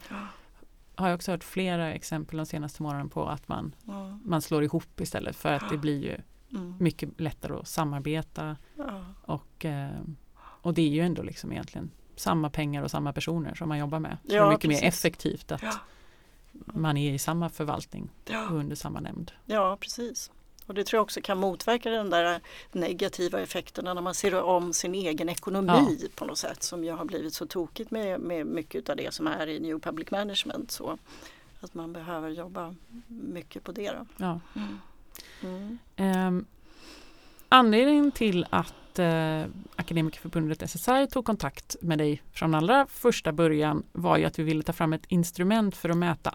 har 0.94 1.08
jag 1.08 1.14
också 1.14 1.30
hört 1.30 1.44
flera 1.44 1.92
exempel 1.92 2.36
de 2.36 2.46
senaste 2.46 2.82
månaderna 2.82 3.08
på 3.08 3.26
att 3.26 3.48
man, 3.48 3.74
ja. 3.84 4.18
man 4.24 4.42
slår 4.42 4.64
ihop 4.64 5.00
istället 5.00 5.36
för 5.36 5.52
att 5.52 5.70
det 5.70 5.78
blir 5.78 6.02
ju 6.02 6.16
mm. 6.58 6.74
mycket 6.80 7.20
lättare 7.20 7.56
att 7.56 7.68
samarbeta 7.68 8.56
ja. 8.76 9.04
och, 9.22 9.64
eh, 9.64 10.00
och 10.38 10.74
det 10.74 10.82
är 10.82 10.88
ju 10.88 11.00
ändå 11.00 11.22
liksom 11.22 11.52
egentligen 11.52 11.90
samma 12.16 12.50
pengar 12.50 12.82
och 12.82 12.90
samma 12.90 13.12
personer 13.12 13.54
som 13.54 13.68
man 13.68 13.78
jobbar 13.78 13.98
med. 13.98 14.16
Så 14.28 14.34
ja, 14.34 14.42
det 14.42 14.48
är 14.48 14.50
mycket 14.50 14.70
precis. 14.70 14.82
mer 14.82 14.88
effektivt 14.88 15.52
att 15.52 15.78
man 16.52 16.96
är 16.96 17.12
i 17.12 17.18
samma 17.18 17.48
förvaltning 17.48 18.10
och 18.48 18.56
under 18.56 18.76
samma 18.76 19.00
nämnd. 19.00 19.32
Ja 19.46 19.76
precis. 19.80 20.30
Och 20.66 20.74
det 20.74 20.84
tror 20.84 20.98
jag 20.98 21.02
också 21.02 21.20
kan 21.20 21.38
motverka 21.38 21.90
den 21.90 22.10
där 22.10 22.40
negativa 22.72 23.40
effekterna 23.40 23.94
när 23.94 24.02
man 24.02 24.14
ser 24.14 24.42
om 24.42 24.72
sin 24.72 24.94
egen 24.94 25.28
ekonomi 25.28 25.98
ja. 26.02 26.08
på 26.14 26.24
något 26.24 26.38
sätt 26.38 26.62
som 26.62 26.84
ju 26.84 26.92
har 26.92 27.04
blivit 27.04 27.34
så 27.34 27.46
tokigt 27.46 27.90
med, 27.90 28.20
med 28.20 28.46
mycket 28.46 28.88
av 28.88 28.96
det 28.96 29.14
som 29.14 29.26
är 29.26 29.46
i 29.46 29.60
New 29.60 29.78
Public 29.78 30.10
Management. 30.10 30.70
Så 30.70 30.98
att 31.60 31.74
man 31.74 31.92
behöver 31.92 32.30
jobba 32.30 32.74
mycket 33.06 33.64
på 33.64 33.72
det. 33.72 33.90
Då. 33.90 34.06
Ja. 34.16 34.40
Mm. 34.54 35.78
Mm. 35.96 36.26
Um, 36.26 36.46
anledningen 37.48 38.12
till 38.12 38.46
att 38.50 38.98
eh, 38.98 39.44
Akademikerförbundet 39.76 40.70
SSR 40.70 41.06
tog 41.06 41.24
kontakt 41.24 41.76
med 41.80 41.98
dig 41.98 42.22
från 42.32 42.54
allra 42.54 42.86
första 42.86 43.32
början 43.32 43.82
var 43.92 44.16
ju 44.16 44.24
att 44.24 44.38
vi 44.38 44.42
ville 44.42 44.62
ta 44.62 44.72
fram 44.72 44.92
ett 44.92 45.04
instrument 45.08 45.76
för 45.76 45.88
att 45.88 45.96
mäta 45.96 46.30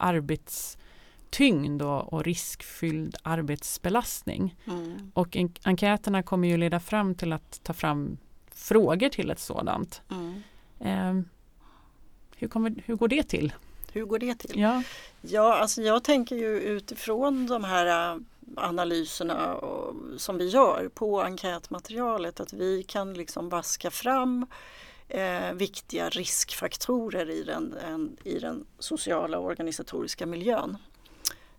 arbetstyngd 1.27 1.81
och, 1.81 2.13
och 2.13 2.23
riskfylld 2.23 3.15
arbetsbelastning. 3.23 4.55
Mm. 4.67 5.11
Och 5.13 5.35
en, 5.35 5.53
enkäterna 5.63 6.23
kommer 6.23 6.47
ju 6.47 6.57
leda 6.57 6.79
fram 6.79 7.15
till 7.15 7.33
att 7.33 7.63
ta 7.63 7.73
fram 7.73 8.17
frågor 8.55 9.09
till 9.09 9.31
ett 9.31 9.39
sådant. 9.39 10.01
Mm. 10.11 10.43
Eh, 10.79 11.25
hur, 12.37 12.47
kommer, 12.47 12.83
hur 12.85 12.95
går 12.95 13.07
det 13.07 13.23
till? 13.23 13.53
Hur 13.93 14.05
går 14.05 14.19
det 14.19 14.35
till? 14.35 14.59
Ja, 14.59 14.83
ja 15.21 15.57
alltså 15.57 15.81
jag 15.81 16.03
tänker 16.03 16.35
ju 16.35 16.59
utifrån 16.59 17.47
de 17.47 17.63
här 17.63 18.19
analyserna 18.55 19.55
och, 19.55 19.95
som 20.17 20.37
vi 20.37 20.47
gör 20.49 20.89
på 20.89 21.21
enkätmaterialet 21.21 22.39
att 22.39 22.53
vi 22.53 22.83
kan 22.83 23.13
liksom 23.13 23.49
vaska 23.49 23.91
fram 23.91 24.45
eh, 25.09 25.53
viktiga 25.53 26.09
riskfaktorer 26.09 27.29
i 27.29 27.43
den, 27.43 27.75
en, 27.87 28.17
i 28.23 28.39
den 28.39 28.65
sociala 28.79 29.39
och 29.39 29.45
organisatoriska 29.45 30.25
miljön. 30.25 30.77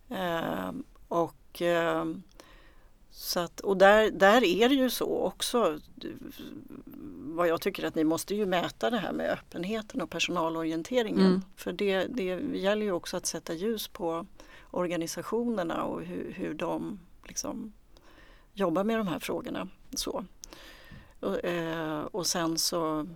Eh, 0.09 0.71
och 1.07 1.61
eh, 1.61 2.05
så 3.11 3.39
att, 3.39 3.59
och 3.59 3.77
där, 3.77 4.11
där 4.11 4.43
är 4.43 4.69
det 4.69 4.75
ju 4.75 4.89
så 4.89 5.17
också 5.17 5.79
vad 7.15 7.47
jag 7.47 7.61
tycker 7.61 7.83
att 7.83 7.95
ni 7.95 8.03
måste 8.03 8.35
ju 8.35 8.45
mäta 8.45 8.89
det 8.89 8.97
här 8.97 9.11
med 9.11 9.31
öppenheten 9.31 10.01
och 10.01 10.09
personalorienteringen. 10.09 11.25
Mm. 11.25 11.41
För 11.55 11.71
det, 11.71 12.07
det 12.07 12.23
gäller 12.53 12.85
ju 12.85 12.91
också 12.91 13.17
att 13.17 13.25
sätta 13.25 13.53
ljus 13.53 13.87
på 13.87 14.25
organisationerna 14.71 15.83
och 15.83 16.01
hur, 16.01 16.31
hur 16.31 16.53
de 16.53 16.99
liksom 17.23 17.73
jobbar 18.53 18.83
med 18.83 18.99
de 18.99 19.07
här 19.07 19.19
frågorna. 19.19 19.67
Så. 19.95 20.25
Och, 21.19 21.45
eh, 21.45 21.99
och 21.99 22.27
sen 22.27 22.57
så 22.57 23.07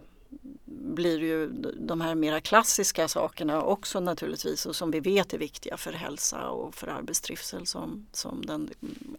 blir 0.66 1.20
ju 1.20 1.48
de 1.80 2.02
här 2.02 2.16
mera 2.16 2.42
klassiska 2.42 3.08
sakerna 3.08 3.62
också 3.62 4.00
naturligtvis 4.00 4.66
och 4.66 4.76
som 4.76 4.92
vi 4.92 5.00
vet 5.00 5.34
är 5.34 5.38
viktiga 5.38 5.78
för 5.78 5.94
hälsa 5.94 6.50
och 6.50 6.76
för 6.76 6.88
arbetstrivsel 6.88 7.68
som, 7.68 8.08
som 8.12 8.46
den 8.46 8.70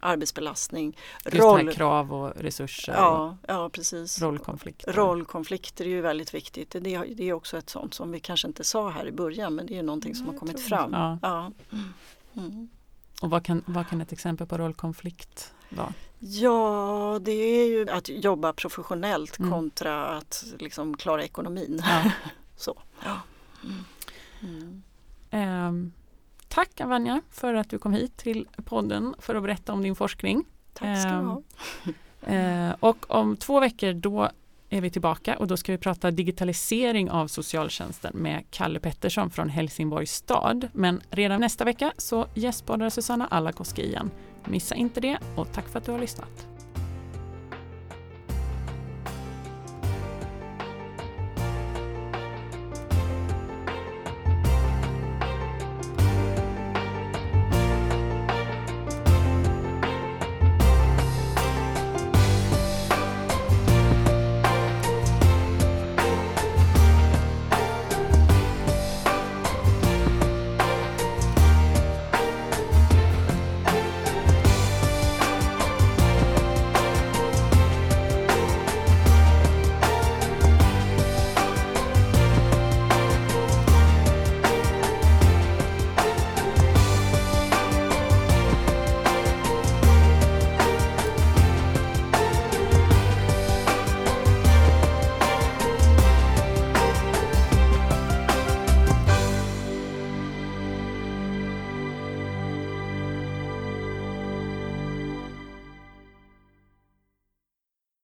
arbetsbelastning. 0.01 0.97
Just 1.25 1.37
roll, 1.37 1.71
krav 1.73 2.13
och 2.13 2.33
resurser. 2.35 2.93
Ja, 2.93 3.37
ja 3.47 3.69
precis. 3.69 4.21
Rollkonflikter. 4.21 4.93
Rollkonflikter 4.93 5.85
är 5.85 5.89
ju 5.89 6.01
väldigt 6.01 6.33
viktigt. 6.33 6.71
Det, 6.71 6.79
det 6.79 7.29
är 7.29 7.33
också 7.33 7.57
ett 7.57 7.69
sånt 7.69 7.93
som 7.93 8.11
vi 8.11 8.19
kanske 8.19 8.47
inte 8.47 8.63
sa 8.63 8.89
här 8.89 9.07
i 9.07 9.11
början 9.11 9.55
men 9.55 9.65
det 9.65 9.77
är 9.77 9.83
någonting 9.83 10.15
som 10.15 10.27
har 10.27 10.33
kommit 10.33 10.61
fram. 10.61 10.93
Ja. 10.93 11.19
ja. 11.21 11.51
Mm. 12.37 12.69
Och 13.21 13.29
vad 13.29 13.45
kan, 13.45 13.63
vad 13.65 13.89
kan 13.89 14.01
ett 14.01 14.11
exempel 14.11 14.47
på 14.47 14.57
rollkonflikt 14.57 15.53
vara? 15.69 15.93
Ja, 16.27 17.19
det 17.21 17.31
är 17.31 17.67
ju 17.67 17.89
att 17.89 18.09
jobba 18.09 18.53
professionellt 18.53 19.39
mm. 19.39 19.51
kontra 19.51 20.05
att 20.05 20.45
liksom 20.59 20.97
klara 20.97 21.23
ekonomin. 21.23 21.81
Ja. 21.85 22.11
Så. 22.55 22.81
Ja. 23.03 23.19
Mm. 24.41 24.83
Eh, 25.29 25.91
tack 26.47 26.81
Avanja 26.81 27.21
för 27.31 27.53
att 27.53 27.69
du 27.69 27.77
kom 27.77 27.93
hit 27.93 28.17
till 28.17 28.47
podden 28.65 29.15
för 29.19 29.35
att 29.35 29.43
berätta 29.43 29.73
om 29.73 29.81
din 29.81 29.95
forskning. 29.95 30.45
Tack 30.73 31.01
ska 31.01 31.09
du 31.09 31.25
ha. 31.25 31.41
Eh, 32.27 32.75
och 32.79 33.05
om 33.11 33.37
två 33.37 33.59
veckor 33.59 33.93
då 33.93 34.29
är 34.69 34.81
vi 34.81 34.89
tillbaka 34.89 35.37
och 35.37 35.47
då 35.47 35.57
ska 35.57 35.71
vi 35.71 35.77
prata 35.77 36.11
digitalisering 36.11 37.11
av 37.11 37.27
socialtjänsten 37.27 38.11
med 38.17 38.43
Kalle 38.49 38.79
Pettersson 38.79 39.29
från 39.29 39.49
Helsingborgs 39.49 40.11
stad. 40.11 40.67
Men 40.73 41.01
redan 41.09 41.41
nästa 41.41 41.65
vecka 41.65 41.93
så 41.97 42.27
gästpoddar 42.33 42.89
Susanna 42.89 43.27
Alakoski 43.27 43.83
igen. 43.83 44.11
Missa 44.45 44.75
inte 44.75 45.01
det 45.01 45.17
och 45.35 45.53
tack 45.53 45.69
för 45.69 45.79
att 45.79 45.85
du 45.85 45.91
har 45.91 45.99
lyssnat. 45.99 46.54